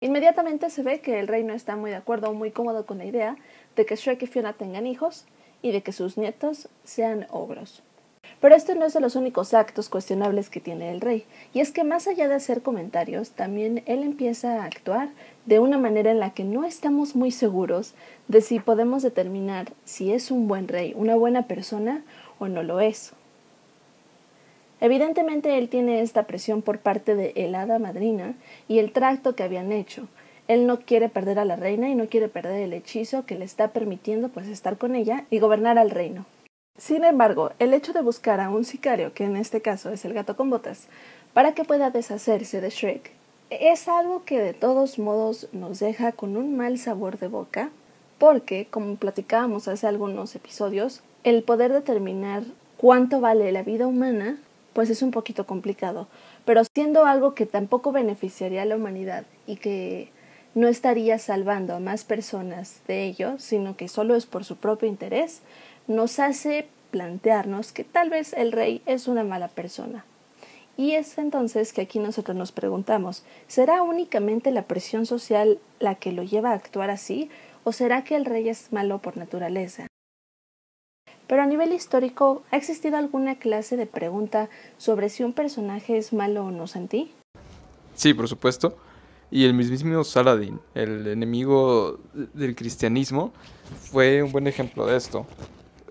Inmediatamente 0.00 0.70
se 0.70 0.82
ve 0.82 1.00
que 1.00 1.20
el 1.20 1.28
rey 1.28 1.44
no 1.44 1.54
está 1.54 1.76
muy 1.76 1.90
de 1.90 1.96
acuerdo 1.96 2.30
o 2.30 2.34
muy 2.34 2.50
cómodo 2.50 2.86
con 2.86 2.98
la 2.98 3.04
idea 3.04 3.36
de 3.76 3.86
que 3.86 3.96
Shrek 3.96 4.22
y 4.22 4.26
Fiona 4.26 4.52
tengan 4.52 4.86
hijos 4.86 5.26
y 5.60 5.72
de 5.72 5.82
que 5.82 5.92
sus 5.92 6.18
nietos 6.18 6.68
sean 6.84 7.26
ogros. 7.30 7.82
Pero 8.42 8.56
esto 8.56 8.74
no 8.74 8.84
es 8.84 8.92
de 8.92 9.00
los 9.00 9.14
únicos 9.14 9.54
actos 9.54 9.88
cuestionables 9.88 10.50
que 10.50 10.58
tiene 10.58 10.90
el 10.90 11.00
rey, 11.00 11.24
y 11.54 11.60
es 11.60 11.70
que 11.70 11.84
más 11.84 12.08
allá 12.08 12.26
de 12.26 12.34
hacer 12.34 12.60
comentarios, 12.60 13.30
también 13.30 13.84
él 13.86 14.02
empieza 14.02 14.56
a 14.56 14.64
actuar 14.64 15.10
de 15.46 15.60
una 15.60 15.78
manera 15.78 16.10
en 16.10 16.18
la 16.18 16.30
que 16.30 16.42
no 16.42 16.64
estamos 16.64 17.14
muy 17.14 17.30
seguros 17.30 17.94
de 18.26 18.40
si 18.40 18.58
podemos 18.58 19.04
determinar 19.04 19.72
si 19.84 20.12
es 20.12 20.32
un 20.32 20.48
buen 20.48 20.66
rey, 20.66 20.92
una 20.96 21.14
buena 21.14 21.46
persona 21.46 22.02
o 22.40 22.48
no 22.48 22.64
lo 22.64 22.80
es. 22.80 23.12
Evidentemente 24.80 25.56
él 25.56 25.68
tiene 25.68 26.00
esta 26.00 26.24
presión 26.24 26.62
por 26.62 26.80
parte 26.80 27.14
de 27.14 27.32
el 27.36 27.54
hada 27.54 27.78
madrina 27.78 28.34
y 28.66 28.80
el 28.80 28.90
tracto 28.90 29.36
que 29.36 29.44
habían 29.44 29.70
hecho. 29.70 30.08
Él 30.48 30.66
no 30.66 30.80
quiere 30.80 31.08
perder 31.08 31.38
a 31.38 31.44
la 31.44 31.54
reina 31.54 31.88
y 31.88 31.94
no 31.94 32.08
quiere 32.08 32.26
perder 32.26 32.62
el 32.62 32.72
hechizo 32.72 33.24
que 33.24 33.38
le 33.38 33.44
está 33.44 33.68
permitiendo 33.68 34.30
pues 34.30 34.48
estar 34.48 34.78
con 34.78 34.96
ella 34.96 35.26
y 35.30 35.38
gobernar 35.38 35.78
al 35.78 35.90
reino. 35.90 36.26
Sin 36.78 37.04
embargo, 37.04 37.52
el 37.58 37.74
hecho 37.74 37.92
de 37.92 38.00
buscar 38.00 38.40
a 38.40 38.48
un 38.48 38.64
sicario, 38.64 39.12
que 39.12 39.24
en 39.24 39.36
este 39.36 39.60
caso 39.60 39.90
es 39.90 40.04
el 40.04 40.14
gato 40.14 40.36
con 40.36 40.48
botas, 40.48 40.88
para 41.34 41.52
que 41.52 41.64
pueda 41.64 41.90
deshacerse 41.90 42.60
de 42.60 42.70
Shrek, 42.70 43.12
es 43.50 43.88
algo 43.88 44.24
que 44.24 44.40
de 44.40 44.54
todos 44.54 44.98
modos 44.98 45.48
nos 45.52 45.80
deja 45.80 46.12
con 46.12 46.36
un 46.36 46.56
mal 46.56 46.78
sabor 46.78 47.18
de 47.18 47.28
boca, 47.28 47.70
porque, 48.18 48.66
como 48.70 48.96
platicábamos 48.96 49.68
hace 49.68 49.86
algunos 49.86 50.34
episodios, 50.34 51.02
el 51.24 51.42
poder 51.42 51.72
determinar 51.72 52.42
cuánto 52.78 53.20
vale 53.20 53.52
la 53.52 53.62
vida 53.62 53.86
humana, 53.86 54.38
pues 54.72 54.88
es 54.88 55.02
un 55.02 55.10
poquito 55.10 55.46
complicado, 55.46 56.08
pero 56.46 56.62
siendo 56.64 57.04
algo 57.04 57.34
que 57.34 57.44
tampoco 57.44 57.92
beneficiaría 57.92 58.62
a 58.62 58.64
la 58.64 58.76
humanidad 58.76 59.24
y 59.46 59.56
que 59.56 60.08
no 60.54 60.68
estaría 60.68 61.18
salvando 61.18 61.74
a 61.74 61.80
más 61.80 62.04
personas 62.04 62.80
de 62.86 63.04
ello, 63.04 63.38
sino 63.38 63.76
que 63.76 63.88
solo 63.88 64.14
es 64.16 64.26
por 64.26 64.44
su 64.44 64.56
propio 64.56 64.88
interés, 64.88 65.42
nos 65.86 66.18
hace 66.18 66.68
plantearnos 66.90 67.72
que 67.72 67.84
tal 67.84 68.10
vez 68.10 68.32
el 68.34 68.52
rey 68.52 68.82
es 68.86 69.08
una 69.08 69.24
mala 69.24 69.48
persona. 69.48 70.04
Y 70.76 70.92
es 70.92 71.18
entonces 71.18 71.72
que 71.72 71.82
aquí 71.82 71.98
nosotros 71.98 72.36
nos 72.36 72.52
preguntamos, 72.52 73.24
¿será 73.46 73.82
únicamente 73.82 74.50
la 74.50 74.62
presión 74.62 75.06
social 75.06 75.58
la 75.80 75.96
que 75.96 76.12
lo 76.12 76.22
lleva 76.22 76.50
a 76.50 76.54
actuar 76.54 76.90
así 76.90 77.30
o 77.64 77.72
será 77.72 78.04
que 78.04 78.16
el 78.16 78.24
rey 78.24 78.48
es 78.48 78.72
malo 78.72 78.98
por 78.98 79.16
naturaleza? 79.16 79.86
Pero 81.26 81.42
a 81.42 81.46
nivel 81.46 81.72
histórico, 81.72 82.42
¿ha 82.50 82.56
existido 82.56 82.96
alguna 82.96 83.38
clase 83.38 83.76
de 83.76 83.86
pregunta 83.86 84.48
sobre 84.76 85.08
si 85.08 85.24
un 85.24 85.32
personaje 85.32 85.96
es 85.96 86.12
malo 86.12 86.46
o 86.46 86.50
no, 86.50 86.66
Santi? 86.66 87.12
Sí, 87.94 88.14
por 88.14 88.28
supuesto. 88.28 88.76
Y 89.30 89.44
el 89.46 89.54
mismísimo 89.54 90.04
Saladin, 90.04 90.60
el 90.74 91.06
enemigo 91.06 92.00
del 92.12 92.54
cristianismo, 92.54 93.32
fue 93.90 94.22
un 94.22 94.30
buen 94.30 94.46
ejemplo 94.46 94.86
de 94.86 94.96
esto. 94.96 95.26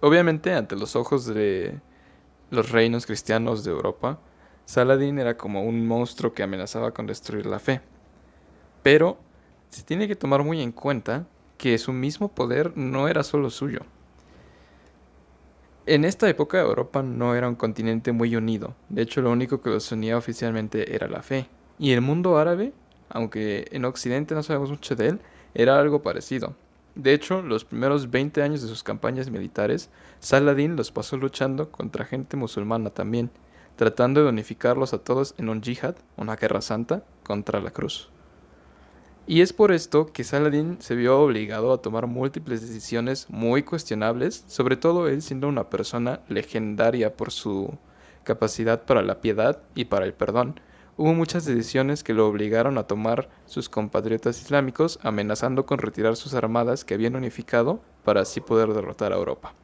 Obviamente, 0.01 0.53
ante 0.53 0.75
los 0.75 0.95
ojos 0.95 1.25
de 1.25 1.79
los 2.49 2.71
reinos 2.71 3.05
cristianos 3.05 3.63
de 3.63 3.71
Europa, 3.71 4.19
Saladín 4.65 5.19
era 5.19 5.37
como 5.37 5.63
un 5.63 5.87
monstruo 5.87 6.33
que 6.33 6.43
amenazaba 6.43 6.91
con 6.91 7.05
destruir 7.05 7.45
la 7.45 7.59
fe. 7.59 7.81
Pero 8.81 9.19
se 9.69 9.83
tiene 9.83 10.07
que 10.07 10.15
tomar 10.15 10.43
muy 10.43 10.61
en 10.61 10.71
cuenta 10.71 11.27
que 11.57 11.77
su 11.77 11.93
mismo 11.93 12.29
poder 12.29 12.75
no 12.75 13.07
era 13.07 13.21
solo 13.23 13.51
suyo. 13.51 13.81
En 15.85 16.03
esta 16.03 16.27
época 16.27 16.59
Europa 16.59 17.03
no 17.03 17.35
era 17.35 17.47
un 17.47 17.55
continente 17.55 18.11
muy 18.11 18.35
unido, 18.35 18.75
de 18.89 19.01
hecho 19.03 19.21
lo 19.21 19.31
único 19.31 19.61
que 19.61 19.69
los 19.69 19.91
unía 19.91 20.17
oficialmente 20.17 20.95
era 20.95 21.07
la 21.07 21.21
fe. 21.21 21.47
Y 21.77 21.91
el 21.91 22.01
mundo 22.01 22.37
árabe, 22.37 22.73
aunque 23.09 23.67
en 23.71 23.85
Occidente 23.85 24.33
no 24.33 24.43
sabemos 24.43 24.69
mucho 24.69 24.95
de 24.95 25.09
él, 25.09 25.19
era 25.53 25.79
algo 25.79 26.01
parecido. 26.01 26.55
De 26.95 27.13
hecho, 27.13 27.41
los 27.41 27.63
primeros 27.63 28.11
20 28.11 28.41
años 28.41 28.61
de 28.61 28.67
sus 28.67 28.83
campañas 28.83 29.29
militares, 29.29 29.89
Saladin 30.19 30.75
los 30.75 30.91
pasó 30.91 31.15
luchando 31.15 31.71
contra 31.71 32.05
gente 32.05 32.35
musulmana 32.35 32.89
también, 32.89 33.31
tratando 33.77 34.23
de 34.23 34.29
unificarlos 34.29 34.93
a 34.93 34.97
todos 34.97 35.33
en 35.37 35.47
un 35.47 35.61
jihad, 35.61 35.95
una 36.17 36.35
guerra 36.35 36.61
santa, 36.61 37.03
contra 37.23 37.61
la 37.61 37.71
cruz. 37.71 38.09
Y 39.25 39.39
es 39.39 39.53
por 39.53 39.71
esto 39.71 40.07
que 40.11 40.25
Saladin 40.25 40.81
se 40.81 40.95
vio 40.95 41.19
obligado 41.21 41.71
a 41.71 41.81
tomar 41.81 42.07
múltiples 42.07 42.61
decisiones 42.61 43.29
muy 43.29 43.63
cuestionables, 43.63 44.43
sobre 44.47 44.75
todo 44.75 45.07
él 45.07 45.21
siendo 45.21 45.47
una 45.47 45.69
persona 45.69 46.19
legendaria 46.27 47.15
por 47.15 47.31
su 47.31 47.77
capacidad 48.23 48.83
para 48.83 49.01
la 49.01 49.21
piedad 49.21 49.61
y 49.75 49.85
para 49.85 50.05
el 50.05 50.13
perdón, 50.13 50.59
hubo 51.01 51.15
muchas 51.15 51.45
decisiones 51.45 52.03
que 52.03 52.13
lo 52.13 52.27
obligaron 52.27 52.77
a 52.77 52.83
tomar 52.83 53.27
sus 53.47 53.69
compatriotas 53.69 54.39
islámicos, 54.39 54.99
amenazando 55.01 55.65
con 55.65 55.79
retirar 55.79 56.15
sus 56.15 56.35
armadas 56.35 56.85
que 56.85 56.93
habían 56.93 57.15
unificado 57.15 57.81
para 58.03 58.21
así 58.21 58.39
poder 58.39 58.69
derrotar 58.69 59.11
a 59.11 59.15
Europa. 59.15 59.55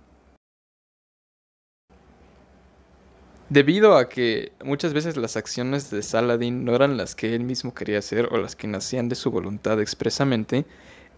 Debido 3.49 3.97
a 3.97 4.09
que 4.09 4.51
muchas 4.63 4.93
veces 4.93 5.15
las 5.15 5.37
acciones 5.37 5.91
de 5.91 6.01
Saladin 6.01 6.65
no 6.65 6.73
eran 6.73 6.97
las 6.97 7.13
que 7.13 7.35
él 7.35 7.43
mismo 7.43 7.75
quería 7.75 7.99
hacer 7.99 8.29
o 8.31 8.37
las 8.37 8.55
que 8.55 8.65
nacían 8.65 9.07
de 9.07 9.15
su 9.15 9.29
voluntad 9.29 9.79
expresamente, 9.79 10.65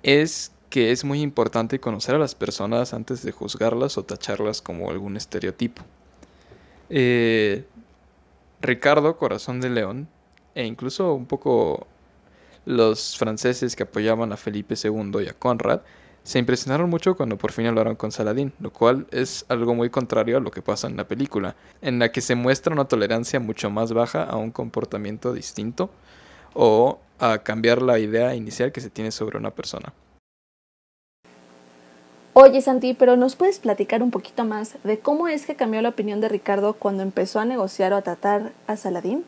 es 0.04 0.52
que 0.70 0.92
es 0.92 1.06
muy 1.06 1.22
importante 1.22 1.80
conocer 1.80 2.16
a 2.16 2.20
las 2.20 2.36
personas 2.36 2.94
antes 2.94 3.24
de 3.24 3.32
juzgarlas 3.32 3.98
o 3.98 4.04
tacharlas 4.04 4.62
como 4.62 4.90
algún 4.90 5.16
estereotipo. 5.16 5.82
Eh, 6.90 7.64
Ricardo 8.62 9.18
Corazón 9.18 9.62
de 9.62 9.70
León, 9.70 10.10
e 10.54 10.66
incluso 10.66 11.14
un 11.14 11.26
poco 11.26 11.88
los 12.66 13.18
franceses 13.18 13.76
que 13.76 13.84
apoyaban 13.84 14.32
a 14.34 14.38
Felipe 14.38 14.76
II 14.82 15.24
y 15.24 15.30
a 15.30 15.34
Conrad, 15.34 15.82
se 16.24 16.40
impresionaron 16.40 16.90
mucho 16.90 17.16
cuando 17.16 17.38
por 17.38 17.54
fin 17.54 17.66
hablaron 17.68 17.96
con 17.96 18.12
Saladín, 18.12 18.54
lo 18.60 18.72
cual 18.72 19.08
es 19.12 19.46
algo 19.48 19.74
muy 19.74 19.90
contrario 19.90 20.38
a 20.38 20.42
lo 20.42 20.52
que 20.52 20.62
pasa 20.62 20.88
en 20.88 20.98
la 20.98 21.08
película, 21.08 21.56
en 21.82 21.98
la 22.00 22.12
que 22.12 22.22
se 22.22 22.36
muestra 22.36 22.74
una 22.74 22.86
tolerancia 22.86 23.40
mucho 23.40 23.70
más 23.70 23.94
baja 23.94 24.24
a 24.24 24.36
un 24.36 24.52
comportamiento 24.52 25.34
distinto 25.34 25.90
o 26.54 27.00
a 27.18 27.40
cambiar 27.40 27.82
la 27.82 28.00
idea 28.00 28.36
inicial 28.36 28.72
que 28.72 28.82
se 28.82 28.90
tiene 28.90 29.12
sobre 29.12 29.38
una 29.38 29.52
persona. 29.52 29.94
Oye 32.42 32.62
Santi, 32.62 32.94
pero 32.94 33.18
¿nos 33.18 33.36
puedes 33.36 33.60
platicar 33.60 34.02
un 34.02 34.12
poquito 34.12 34.46
más 34.46 34.78
de 34.86 34.98
cómo 35.00 35.28
es 35.28 35.46
que 35.46 35.58
cambió 35.58 35.82
la 35.82 35.90
opinión 35.90 36.22
de 36.22 36.30
Ricardo 36.30 36.72
cuando 36.72 37.04
empezó 37.04 37.42
a 37.42 37.44
negociar 37.44 37.92
o 37.92 37.98
a 37.98 38.02
tratar 38.02 38.54
a 38.66 38.78
Saladín? 38.78 39.26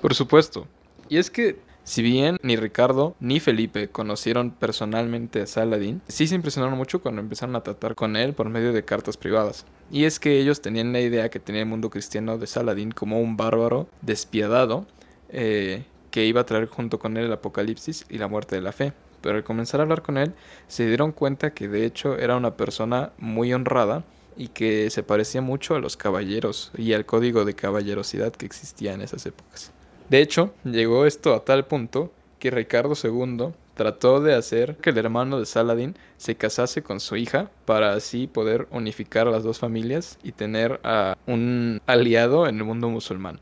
Por 0.00 0.14
supuesto. 0.14 0.66
Y 1.10 1.18
es 1.18 1.30
que 1.30 1.58
si 1.84 2.00
bien 2.00 2.38
ni 2.42 2.56
Ricardo 2.56 3.16
ni 3.20 3.38
Felipe 3.38 3.88
conocieron 3.88 4.50
personalmente 4.50 5.42
a 5.42 5.46
Saladín, 5.46 6.00
sí 6.08 6.26
se 6.26 6.36
impresionaron 6.36 6.78
mucho 6.78 7.02
cuando 7.02 7.20
empezaron 7.20 7.54
a 7.54 7.62
tratar 7.62 7.94
con 7.94 8.16
él 8.16 8.32
por 8.32 8.48
medio 8.48 8.72
de 8.72 8.82
cartas 8.82 9.18
privadas. 9.18 9.66
Y 9.90 10.04
es 10.04 10.18
que 10.18 10.40
ellos 10.40 10.62
tenían 10.62 10.94
la 10.94 11.00
idea 11.00 11.28
que 11.28 11.40
tenía 11.40 11.60
el 11.60 11.68
mundo 11.68 11.90
cristiano 11.90 12.38
de 12.38 12.46
Saladín 12.46 12.92
como 12.92 13.20
un 13.20 13.36
bárbaro 13.36 13.88
despiadado 14.00 14.86
eh, 15.28 15.84
que 16.10 16.24
iba 16.24 16.40
a 16.40 16.46
traer 16.46 16.68
junto 16.68 16.98
con 16.98 17.18
él 17.18 17.26
el 17.26 17.32
apocalipsis 17.34 18.06
y 18.08 18.16
la 18.16 18.26
muerte 18.26 18.56
de 18.56 18.62
la 18.62 18.72
fe 18.72 18.94
pero 19.24 19.38
al 19.38 19.42
comenzar 19.42 19.80
a 19.80 19.84
hablar 19.84 20.02
con 20.02 20.18
él 20.18 20.34
se 20.68 20.86
dieron 20.86 21.10
cuenta 21.10 21.54
que 21.54 21.66
de 21.66 21.86
hecho 21.86 22.18
era 22.18 22.36
una 22.36 22.58
persona 22.58 23.12
muy 23.16 23.54
honrada 23.54 24.04
y 24.36 24.48
que 24.48 24.90
se 24.90 25.02
parecía 25.02 25.40
mucho 25.40 25.74
a 25.74 25.78
los 25.78 25.96
caballeros 25.96 26.70
y 26.76 26.92
al 26.92 27.06
código 27.06 27.46
de 27.46 27.54
caballerosidad 27.54 28.34
que 28.34 28.44
existía 28.44 28.92
en 28.92 29.00
esas 29.00 29.24
épocas. 29.24 29.72
De 30.10 30.20
hecho, 30.20 30.52
llegó 30.62 31.06
esto 31.06 31.32
a 31.32 31.42
tal 31.42 31.64
punto 31.64 32.12
que 32.38 32.50
Ricardo 32.50 32.92
II 33.02 33.54
trató 33.72 34.20
de 34.20 34.34
hacer 34.34 34.76
que 34.76 34.90
el 34.90 34.98
hermano 34.98 35.40
de 35.40 35.46
Saladin 35.46 35.96
se 36.18 36.36
casase 36.36 36.82
con 36.82 37.00
su 37.00 37.16
hija 37.16 37.50
para 37.64 37.94
así 37.94 38.26
poder 38.26 38.68
unificar 38.70 39.26
las 39.26 39.42
dos 39.42 39.58
familias 39.58 40.18
y 40.22 40.32
tener 40.32 40.80
a 40.84 41.16
un 41.26 41.80
aliado 41.86 42.46
en 42.46 42.58
el 42.58 42.64
mundo 42.64 42.90
musulmán. 42.90 43.40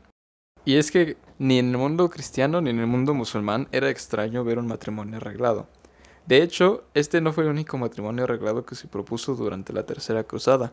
Y 0.63 0.77
es 0.77 0.91
que 0.91 1.17
ni 1.43 1.59
en 1.59 1.71
el 1.71 1.77
mundo 1.77 2.09
cristiano 2.09 2.61
ni 2.61 2.69
en 2.69 2.79
el 2.79 2.87
mundo 2.87 3.13
musulmán 3.13 3.67
era 3.73 3.89
extraño 3.89 4.45
ver 4.45 4.59
un 4.59 4.67
matrimonio 4.67 5.17
arreglado. 5.17 5.67
De 6.25 6.41
hecho, 6.41 6.85
este 6.93 7.19
no 7.19 7.33
fue 7.33 7.43
el 7.43 7.49
único 7.49 7.77
matrimonio 7.77 8.23
arreglado 8.23 8.65
que 8.65 8.75
se 8.75 8.87
propuso 8.87 9.35
durante 9.35 9.73
la 9.73 9.85
Tercera 9.85 10.23
Cruzada. 10.23 10.71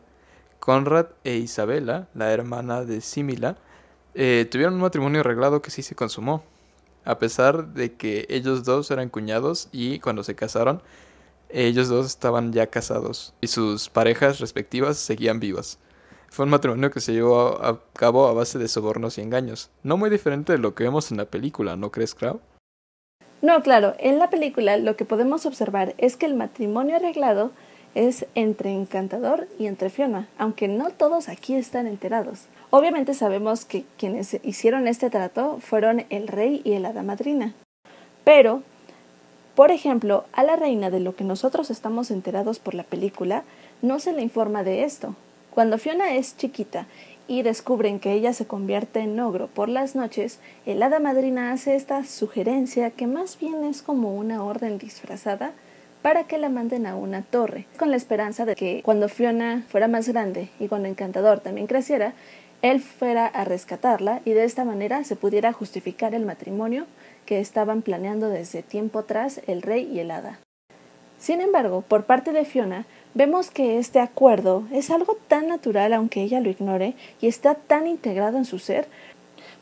Conrad 0.59 1.07
e 1.25 1.35
Isabela, 1.35 2.07
la 2.13 2.31
hermana 2.31 2.85
de 2.85 3.01
Simila, 3.01 3.57
eh, 4.13 4.47
tuvieron 4.49 4.75
un 4.75 4.79
matrimonio 4.79 5.19
arreglado 5.19 5.61
que 5.61 5.71
sí 5.71 5.83
se 5.83 5.93
consumó, 5.93 6.41
a 7.03 7.19
pesar 7.19 7.73
de 7.73 7.95
que 7.95 8.25
ellos 8.29 8.63
dos 8.63 8.91
eran 8.91 9.09
cuñados 9.09 9.67
y 9.73 9.99
cuando 9.99 10.23
se 10.23 10.35
casaron, 10.35 10.81
ellos 11.49 11.89
dos 11.89 12.05
estaban 12.05 12.53
ya 12.53 12.67
casados 12.67 13.33
y 13.41 13.47
sus 13.47 13.89
parejas 13.89 14.39
respectivas 14.39 14.95
seguían 14.95 15.41
vivas. 15.41 15.79
Fue 16.31 16.45
un 16.45 16.51
matrimonio 16.51 16.91
que 16.91 17.01
se 17.01 17.11
llevó 17.11 17.61
a 17.61 17.81
cabo 17.91 18.25
a 18.25 18.33
base 18.33 18.57
de 18.57 18.69
sobornos 18.69 19.17
y 19.17 19.21
engaños, 19.21 19.69
no 19.83 19.97
muy 19.97 20.09
diferente 20.09 20.53
de 20.53 20.59
lo 20.59 20.73
que 20.73 20.85
vemos 20.85 21.11
en 21.11 21.17
la 21.17 21.25
película, 21.25 21.75
¿no 21.75 21.91
crees, 21.91 22.15
Crow? 22.15 22.39
No, 23.41 23.61
claro, 23.61 23.95
en 23.99 24.17
la 24.17 24.29
película 24.29 24.77
lo 24.77 24.95
que 24.95 25.03
podemos 25.03 25.45
observar 25.45 25.93
es 25.97 26.15
que 26.15 26.25
el 26.25 26.35
matrimonio 26.35 26.95
arreglado 26.95 27.51
es 27.95 28.25
entre 28.33 28.71
Encantador 28.71 29.49
y 29.59 29.65
entre 29.65 29.89
Fiona, 29.89 30.29
aunque 30.37 30.69
no 30.69 30.89
todos 30.91 31.27
aquí 31.27 31.55
están 31.55 31.85
enterados. 31.85 32.45
Obviamente 32.69 33.13
sabemos 33.13 33.65
que 33.65 33.83
quienes 33.97 34.37
hicieron 34.41 34.87
este 34.87 35.09
trato 35.09 35.57
fueron 35.59 36.05
el 36.09 36.29
rey 36.29 36.61
y 36.63 36.73
el 36.73 36.85
hada 36.85 37.03
madrina. 37.03 37.53
Pero, 38.23 38.63
por 39.53 39.69
ejemplo, 39.69 40.23
a 40.31 40.45
la 40.45 40.55
reina 40.55 40.89
de 40.91 41.01
lo 41.01 41.13
que 41.13 41.25
nosotros 41.25 41.69
estamos 41.69 42.09
enterados 42.09 42.59
por 42.59 42.73
la 42.73 42.83
película, 42.83 43.43
no 43.81 43.99
se 43.99 44.13
le 44.13 44.21
informa 44.21 44.63
de 44.63 44.85
esto. 44.85 45.13
Cuando 45.51 45.77
Fiona 45.77 46.15
es 46.15 46.37
chiquita 46.37 46.87
y 47.27 47.41
descubren 47.41 47.99
que 47.99 48.13
ella 48.13 48.31
se 48.31 48.47
convierte 48.47 49.01
en 49.01 49.19
ogro 49.19 49.47
por 49.47 49.67
las 49.67 49.95
noches, 49.95 50.39
el 50.65 50.81
hada 50.81 50.99
madrina 50.99 51.51
hace 51.51 51.75
esta 51.75 52.05
sugerencia 52.05 52.91
que 52.91 53.05
más 53.05 53.37
bien 53.37 53.65
es 53.65 53.81
como 53.81 54.15
una 54.15 54.45
orden 54.45 54.77
disfrazada 54.77 55.51
para 56.01 56.23
que 56.23 56.37
la 56.37 56.47
manden 56.47 56.87
a 56.87 56.95
una 56.95 57.21
torre, 57.21 57.67
con 57.77 57.91
la 57.91 57.97
esperanza 57.97 58.45
de 58.45 58.55
que 58.55 58.81
cuando 58.81 59.09
Fiona 59.09 59.65
fuera 59.67 59.89
más 59.89 60.07
grande 60.07 60.47
y 60.57 60.69
cuando 60.69 60.87
Encantador 60.87 61.41
también 61.41 61.67
creciera, 61.67 62.13
él 62.61 62.79
fuera 62.79 63.27
a 63.27 63.43
rescatarla 63.43 64.21
y 64.23 64.31
de 64.31 64.45
esta 64.45 64.63
manera 64.63 65.03
se 65.03 65.17
pudiera 65.17 65.51
justificar 65.51 66.15
el 66.15 66.25
matrimonio 66.25 66.85
que 67.25 67.41
estaban 67.41 67.81
planeando 67.81 68.29
desde 68.29 68.63
tiempo 68.63 68.99
atrás 68.99 69.41
el 69.47 69.61
rey 69.61 69.83
y 69.91 69.99
el 69.99 70.11
hada. 70.11 70.39
Sin 71.21 71.39
embargo, 71.39 71.81
por 71.81 72.05
parte 72.05 72.31
de 72.31 72.45
Fiona, 72.45 72.85
vemos 73.13 73.51
que 73.51 73.77
este 73.77 73.99
acuerdo 73.99 74.65
es 74.71 74.89
algo 74.89 75.17
tan 75.27 75.47
natural 75.47 75.93
aunque 75.93 76.21
ella 76.21 76.39
lo 76.39 76.49
ignore 76.49 76.93
y 77.19 77.27
está 77.27 77.55
tan 77.55 77.87
integrado 77.87 78.37
en 78.37 78.45
su 78.45 78.59
ser, 78.59 78.87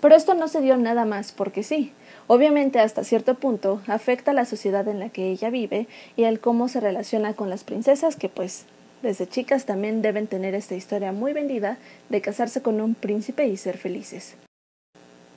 pero 0.02 0.16
esto 0.16 0.34
no 0.34 0.48
se 0.48 0.62
dio 0.62 0.78
nada 0.78 1.06
más 1.06 1.32
porque 1.32 1.64
sí. 1.64 1.94
Obviamente 2.28 2.80
hasta 2.80 3.04
cierto 3.04 3.36
punto 3.36 3.82
afecta 3.88 4.32
a 4.32 4.36
la 4.36 4.46
sociedad 4.46 4.88
en 4.88 5.00
la 5.00 5.10
que 5.10 5.32
ella 5.32 5.50
vive 5.50 5.88
y 6.16 6.26
al 6.26 6.40
cómo 6.40 6.68
se 6.68 6.80
relaciona 6.80 7.34
con 7.34 7.50
las 7.50 7.64
princesas 7.64 8.16
que 8.16 8.30
pues 8.30 8.66
desde 9.02 9.28
chicas 9.28 9.66
también 9.66 10.02
deben 10.02 10.28
tener 10.28 10.54
esta 10.54 10.76
historia 10.76 11.12
muy 11.12 11.34
vendida 11.34 11.78
de 12.10 12.22
casarse 12.22 12.62
con 12.62 12.82
un 12.82 12.94
príncipe 12.94 13.48
y 13.48 13.58
ser 13.58 13.78
felices. 13.78 14.36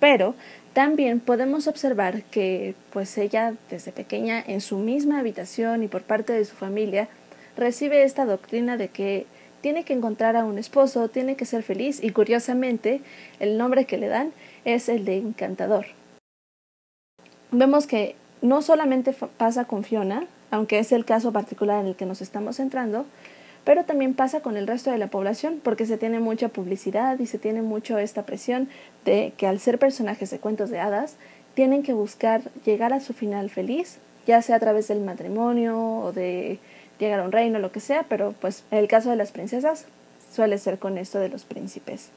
Pero 0.00 0.34
también 0.74 1.20
podemos 1.20 1.68
observar 1.68 2.24
que 2.24 2.74
pues 2.92 3.16
ella 3.18 3.54
desde 3.70 3.92
pequeña 3.92 4.42
en 4.44 4.60
su 4.60 4.78
misma 4.78 5.20
habitación 5.20 5.82
y 5.82 5.88
por 5.88 6.02
parte 6.02 6.32
de 6.32 6.44
su 6.44 6.56
familia 6.56 7.08
recibe 7.56 8.02
esta 8.02 8.24
doctrina 8.24 8.76
de 8.76 8.88
que 8.88 9.26
tiene 9.60 9.84
que 9.84 9.94
encontrar 9.94 10.36
a 10.36 10.44
un 10.44 10.58
esposo, 10.58 11.08
tiene 11.08 11.36
que 11.36 11.46
ser 11.46 11.62
feliz 11.62 12.02
y 12.02 12.10
curiosamente 12.10 13.00
el 13.40 13.56
nombre 13.56 13.84
que 13.86 13.96
le 13.96 14.08
dan 14.08 14.32
es 14.64 14.88
el 14.88 15.04
de 15.04 15.18
encantador. 15.18 15.86
Vemos 17.50 17.86
que 17.86 18.16
no 18.42 18.60
solamente 18.60 19.14
pasa 19.36 19.64
con 19.64 19.84
Fiona, 19.84 20.26
aunque 20.50 20.78
es 20.78 20.92
el 20.92 21.04
caso 21.04 21.32
particular 21.32 21.80
en 21.80 21.86
el 21.86 21.96
que 21.96 22.06
nos 22.06 22.20
estamos 22.20 22.56
centrando, 22.56 23.06
pero 23.64 23.84
también 23.84 24.14
pasa 24.14 24.40
con 24.40 24.56
el 24.56 24.66
resto 24.66 24.90
de 24.90 24.98
la 24.98 25.06
población 25.06 25.60
porque 25.62 25.86
se 25.86 25.96
tiene 25.96 26.18
mucha 26.18 26.48
publicidad 26.48 27.18
y 27.20 27.26
se 27.26 27.38
tiene 27.38 27.62
mucho 27.62 27.98
esta 27.98 28.26
presión 28.26 28.68
de 29.04 29.32
que 29.36 29.46
al 29.46 29.60
ser 29.60 29.78
personajes 29.78 30.30
de 30.30 30.40
cuentos 30.40 30.70
de 30.70 30.80
hadas 30.80 31.16
tienen 31.54 31.82
que 31.82 31.92
buscar 31.92 32.42
llegar 32.64 32.92
a 32.92 33.00
su 33.00 33.12
final 33.12 33.50
feliz, 33.50 33.98
ya 34.26 34.42
sea 34.42 34.56
a 34.56 34.60
través 34.60 34.88
del 34.88 35.00
matrimonio 35.00 35.78
o 35.78 36.12
de 36.12 36.58
llegar 37.02 37.20
a 37.20 37.24
un 37.24 37.32
reino, 37.32 37.58
lo 37.58 37.72
que 37.72 37.80
sea, 37.80 38.04
pero 38.08 38.34
pues 38.40 38.64
en 38.70 38.78
el 38.78 38.88
caso 38.88 39.10
de 39.10 39.16
las 39.16 39.32
princesas 39.32 39.86
suele 40.34 40.58
ser 40.58 40.78
con 40.78 40.98
esto 40.98 41.18
de 41.18 41.28
los 41.28 41.44
príncipes. 41.44 42.10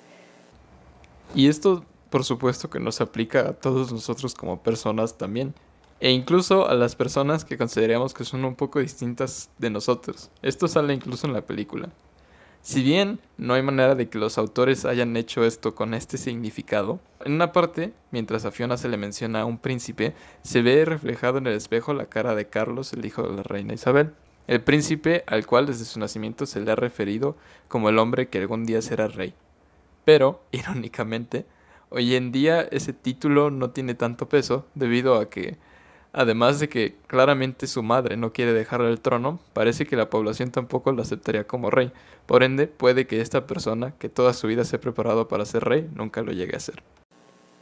Y 1.34 1.50
esto, 1.50 1.84
por 2.10 2.24
supuesto, 2.24 2.69
que 2.69 2.80
nos 2.80 3.02
aplica 3.02 3.41
a 3.41 3.54
todos 3.54 3.91
nosotros 3.91 4.36
como 4.36 4.62
personas 4.62 5.17
también 5.17 5.54
e 6.00 6.12
incluso 6.12 6.67
a 6.69 6.76
las 6.76 6.95
personas 6.95 7.45
que 7.45 7.58
consideramos 7.58 8.13
que 8.13 8.26
son 8.26 8.45
un 8.45 8.56
poco 8.56 8.80
distintas 8.80 9.50
de 9.58 9.69
nosotros. 9.69 10.30
Esto 10.41 10.67
sale 10.67 10.93
incluso 10.93 11.26
en 11.26 11.34
la 11.34 11.41
película. 11.41 11.89
Si 12.62 12.82
bien 12.82 13.19
no 13.38 13.54
hay 13.54 13.62
manera 13.62 13.93
de 13.93 14.10
que 14.10 14.17
los 14.17 14.38
autores 14.39 14.86
hayan 14.86 15.15
hecho 15.17 15.45
esto 15.45 15.76
con 15.76 15.93
este 15.93 16.17
significado, 16.17 17.00
en 17.24 17.34
una 17.34 17.52
parte, 17.52 17.93
mientras 18.12 18.43
a 18.43 18.52
Fiona 18.52 18.76
se 18.78 18.89
le 18.89 18.98
menciona 18.98 19.41
a 19.41 19.45
un 19.45 19.60
príncipe, 19.60 20.15
se 20.41 20.63
ve 20.63 20.84
reflejado 20.84 21.38
en 21.38 21.48
el 21.48 21.54
espejo 21.54 21.93
la 21.93 22.08
cara 22.08 22.34
de 22.34 22.48
Carlos, 22.48 22.91
el 22.93 23.06
hijo 23.06 23.21
de 23.21 23.36
la 23.36 23.43
reina 23.43 23.76
Isabel, 23.76 24.13
el 24.48 24.62
príncipe 24.62 25.24
al 25.28 25.46
cual 25.46 25.66
desde 25.66 25.86
su 25.86 26.00
nacimiento 26.00 26.46
se 26.46 26.62
le 26.62 26.72
ha 26.72 26.76
referido 26.76 27.36
como 27.68 27.90
el 27.90 28.00
hombre 28.00 28.28
que 28.28 28.40
algún 28.40 28.66
día 28.66 28.82
será 28.82 29.08
rey. 29.08 29.34
Pero, 30.04 30.42
irónicamente, 30.52 31.46
hoy 31.90 32.16
en 32.16 32.32
día 32.32 32.62
ese 32.62 32.94
título 32.94 33.52
no 33.52 33.72
tiene 33.72 33.96
tanto 33.96 34.30
peso 34.30 34.66
debido 34.76 35.16
a 35.16 35.30
que 35.30 35.58
Además 36.18 36.62
de 36.62 36.70
que 36.70 36.96
claramente 37.08 37.68
su 37.68 37.84
madre 37.84 38.16
no 38.16 38.32
quiere 38.32 38.54
dejarle 38.54 38.90
el 38.90 39.02
trono, 39.02 39.42
parece 39.52 39.86
que 39.86 39.98
la 39.98 40.10
población 40.10 40.50
tampoco 40.50 40.94
lo 40.94 41.02
aceptaría 41.02 41.46
como 41.46 41.70
rey. 41.70 41.92
Por 42.26 42.44
ende, 42.44 42.68
puede 42.68 43.06
que 43.06 43.20
esta 43.20 43.46
persona, 43.46 43.92
que 44.00 44.08
toda 44.08 44.32
su 44.32 44.48
vida 44.48 44.64
se 44.64 44.78
ha 44.78 44.80
preparado 44.80 45.28
para 45.28 45.44
ser 45.44 45.66
rey, 45.66 45.90
nunca 45.94 46.22
lo 46.22 46.32
llegue 46.32 46.56
a 46.56 46.62
ser. 46.62 46.84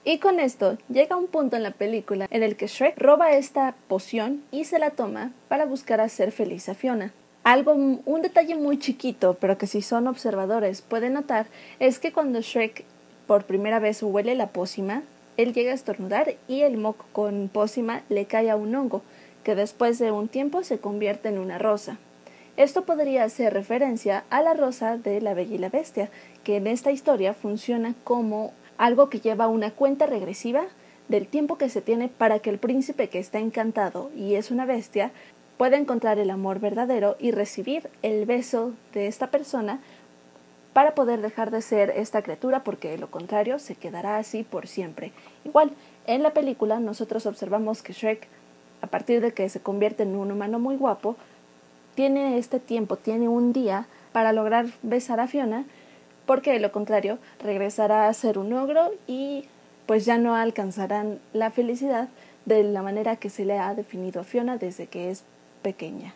Y 0.06 0.18
con 0.18 0.42
esto 0.42 0.78
llega 0.90 1.16
un 1.16 1.28
punto 1.28 1.56
en 1.56 1.64
la 1.64 1.72
película 1.72 2.28
en 2.30 2.44
el 2.44 2.58
que 2.58 2.68
Shrek 2.68 2.98
roba 2.98 3.32
esta 3.32 3.74
poción 3.88 4.44
y 4.52 4.66
se 4.66 4.78
la 4.78 4.90
toma 4.90 5.32
para 5.48 5.66
buscar 5.66 6.02
hacer 6.02 6.34
feliz 6.34 6.68
a 6.68 6.76
Fiona. 6.76 7.14
Algo, 7.46 7.74
un 7.74 8.22
detalle 8.22 8.56
muy 8.56 8.80
chiquito, 8.80 9.38
pero 9.40 9.58
que 9.58 9.68
si 9.68 9.82
son 9.82 10.08
observadores 10.08 10.82
pueden 10.82 11.14
notar, 11.14 11.48
es 11.80 12.00
que 12.00 12.12
cuando 12.12 12.42
Shrek 12.42 12.84
por 13.28 13.46
primera 13.46 13.80
vez 13.80 14.04
huele 14.04 14.36
la 14.36 14.48
pócima, 14.48 15.04
él 15.38 15.54
llega 15.54 15.72
a 15.72 15.76
estornudar 15.76 16.36
y 16.48 16.62
el 16.62 16.78
moco 16.78 17.06
con 17.14 17.50
pócima 17.52 18.04
le 18.10 18.26
cae 18.26 18.50
a 18.50 18.56
un 18.58 18.76
hongo, 18.76 19.02
que 19.44 19.56
después 19.56 20.00
de 20.00 20.12
un 20.12 20.28
tiempo 20.28 20.64
se 20.64 20.80
convierte 20.80 21.30
en 21.30 21.38
una 21.38 21.58
rosa. 21.58 21.98
Esto 22.56 22.86
podría 22.86 23.24
hacer 23.24 23.54
referencia 23.54 24.26
a 24.30 24.42
la 24.42 24.54
rosa 24.54 24.98
de 24.98 25.22
la 25.22 25.34
Bella 25.34 25.56
y 25.56 25.58
la 25.58 25.70
Bestia, 25.70 26.10
que 26.44 26.58
en 26.58 26.68
esta 26.68 26.92
historia 26.92 27.34
funciona 27.34 27.96
como 28.04 28.54
algo 28.78 29.10
que 29.10 29.20
lleva 29.20 29.48
una 29.48 29.72
cuenta 29.72 30.06
regresiva 30.06 30.66
del 31.08 31.28
tiempo 31.28 31.58
que 31.58 31.70
se 31.70 31.82
tiene 31.82 32.10
para 32.10 32.40
que 32.40 32.50
el 32.50 32.60
príncipe 32.60 33.10
que 33.10 33.20
está 33.20 33.40
encantado 33.40 34.10
y 34.16 34.36
es 34.36 34.52
una 34.52 34.66
bestia 34.66 35.12
pueda 35.58 35.78
encontrar 35.78 36.20
el 36.20 36.30
amor 36.30 36.60
verdadero 36.60 37.16
y 37.20 37.32
recibir 37.32 37.90
el 38.02 38.26
beso 38.26 38.74
de 38.94 39.08
esta 39.08 39.28
persona 39.28 39.80
para 40.74 40.96
poder 40.96 41.22
dejar 41.22 41.52
de 41.52 41.62
ser 41.62 41.92
esta 41.92 42.22
criatura 42.24 42.64
porque 42.64 42.90
de 42.90 42.98
lo 42.98 43.12
contrario 43.12 43.60
se 43.60 43.76
quedará 43.76 44.18
así 44.18 44.44
por 44.44 44.68
siempre. 44.68 45.12
Igual, 45.46 45.72
en 46.08 46.24
la 46.24 46.32
película 46.32 46.80
nosotros 46.80 47.26
observamos 47.26 47.84
que 47.84 47.94
Shrek, 47.94 48.28
a 48.82 48.88
partir 48.88 49.22
de 49.22 49.34
que 49.34 49.48
se 49.50 49.62
convierte 49.62 50.04
en 50.04 50.16
un 50.16 50.32
humano 50.32 50.60
muy 50.60 50.76
guapo, 50.76 51.16
tiene 51.96 52.40
este 52.40 52.60
tiempo, 52.60 52.98
tiene 52.98 53.30
un 53.30 53.54
día 53.54 53.86
para 54.12 54.34
lograr 54.34 54.66
besar 54.82 55.20
a 55.20 55.28
Fiona, 55.28 55.66
porque 56.26 56.52
de 56.52 56.60
lo 56.60 56.72
contrario 56.72 57.20
regresará 57.42 58.08
a 58.08 58.14
ser 58.14 58.38
un 58.38 58.54
ogro 58.54 58.92
y 59.08 59.46
pues 59.86 60.06
ya 60.06 60.18
no 60.18 60.36
alcanzarán 60.36 61.20
la 61.34 61.52
felicidad 61.52 62.10
de 62.46 62.64
la 62.64 62.82
manera 62.82 63.16
que 63.16 63.30
se 63.30 63.46
le 63.46 63.60
ha 63.60 63.74
definido 63.76 64.22
a 64.22 64.24
Fiona 64.24 64.58
desde 64.58 64.88
que 64.88 65.10
es 65.10 65.24
pequeña. 65.62 66.14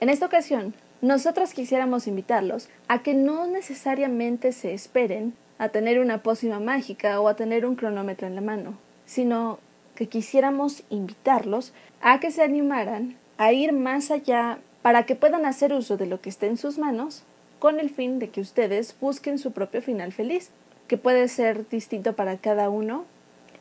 En 0.00 0.08
esta 0.08 0.26
ocasión, 0.26 0.74
nosotros 1.00 1.54
quisiéramos 1.54 2.06
invitarlos 2.06 2.68
a 2.88 3.02
que 3.02 3.14
no 3.14 3.46
necesariamente 3.46 4.52
se 4.52 4.74
esperen 4.74 5.34
a 5.58 5.68
tener 5.70 6.00
una 6.00 6.22
pócima 6.22 6.60
mágica 6.60 7.20
o 7.20 7.28
a 7.28 7.36
tener 7.36 7.66
un 7.66 7.76
cronómetro 7.76 8.26
en 8.26 8.34
la 8.34 8.40
mano, 8.40 8.78
sino 9.06 9.58
que 9.94 10.08
quisiéramos 10.08 10.84
invitarlos 10.90 11.72
a 12.00 12.20
que 12.20 12.30
se 12.30 12.42
animaran 12.42 13.16
a 13.36 13.52
ir 13.52 13.72
más 13.72 14.10
allá 14.10 14.58
para 14.82 15.04
que 15.04 15.16
puedan 15.16 15.44
hacer 15.44 15.72
uso 15.72 15.96
de 15.96 16.06
lo 16.06 16.20
que 16.20 16.30
esté 16.30 16.46
en 16.46 16.56
sus 16.56 16.78
manos 16.78 17.24
con 17.58 17.80
el 17.80 17.90
fin 17.90 18.18
de 18.18 18.30
que 18.30 18.40
ustedes 18.40 18.94
busquen 19.00 19.38
su 19.38 19.52
propio 19.52 19.82
final 19.82 20.12
feliz, 20.12 20.50
que 20.86 20.96
puede 20.96 21.28
ser 21.28 21.68
distinto 21.68 22.14
para 22.14 22.38
cada 22.38 22.70
uno, 22.70 23.04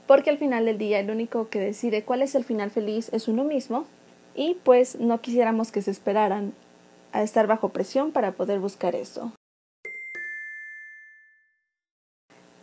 porque 0.05 0.29
al 0.29 0.37
final 0.37 0.65
del 0.65 0.77
día 0.77 0.99
el 0.99 1.11
único 1.11 1.49
que 1.49 1.59
decide 1.59 2.03
cuál 2.03 2.21
es 2.21 2.35
el 2.35 2.43
final 2.43 2.71
feliz 2.71 3.09
es 3.11 3.27
uno 3.27 3.43
mismo 3.43 3.85
y 4.35 4.55
pues 4.63 4.99
no 4.99 5.19
quisiéramos 5.19 5.71
que 5.71 5.81
se 5.81 5.91
esperaran 5.91 6.53
a 7.11 7.23
estar 7.23 7.47
bajo 7.47 7.69
presión 7.69 8.11
para 8.11 8.31
poder 8.31 8.59
buscar 8.59 8.95
eso. 8.95 9.31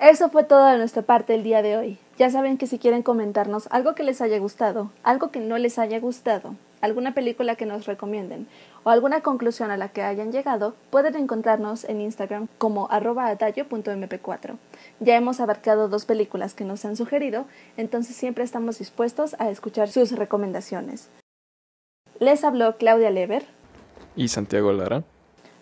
Eso 0.00 0.28
fue 0.28 0.44
todo 0.44 0.66
de 0.66 0.78
nuestra 0.78 1.02
parte 1.02 1.34
el 1.34 1.42
día 1.42 1.62
de 1.62 1.76
hoy. 1.76 1.98
Ya 2.18 2.30
saben 2.30 2.58
que 2.58 2.66
si 2.66 2.78
quieren 2.78 3.02
comentarnos 3.02 3.68
algo 3.70 3.94
que 3.94 4.02
les 4.02 4.20
haya 4.20 4.38
gustado, 4.38 4.90
algo 5.02 5.30
que 5.30 5.40
no 5.40 5.56
les 5.56 5.78
haya 5.78 5.98
gustado, 5.98 6.56
alguna 6.80 7.14
película 7.14 7.56
que 7.56 7.66
nos 7.66 7.86
recomienden 7.86 8.46
o 8.84 8.90
alguna 8.90 9.22
conclusión 9.22 9.70
a 9.70 9.76
la 9.76 9.88
que 9.88 10.02
hayan 10.02 10.30
llegado, 10.30 10.74
pueden 10.90 11.16
encontrarnos 11.16 11.84
en 11.84 12.00
Instagram 12.00 12.48
como 12.58 12.90
arroba 12.90 13.36
4 13.36 14.58
Ya 15.00 15.16
hemos 15.16 15.40
abarcado 15.40 15.88
dos 15.88 16.04
películas 16.04 16.54
que 16.54 16.64
nos 16.64 16.84
han 16.84 16.96
sugerido, 16.96 17.46
entonces 17.76 18.14
siempre 18.14 18.44
estamos 18.44 18.78
dispuestos 18.78 19.34
a 19.38 19.50
escuchar 19.50 19.88
sus 19.88 20.12
recomendaciones. 20.12 21.08
Les 22.20 22.44
habló 22.44 22.76
Claudia 22.76 23.10
Lever 23.10 23.44
y 24.14 24.28
Santiago 24.28 24.72
Lara. 24.72 25.02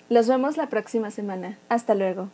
Los 0.08 0.28
vemos 0.28 0.56
la 0.56 0.68
próxima 0.68 1.10
semana. 1.10 1.58
Hasta 1.70 1.94
luego. 1.94 2.28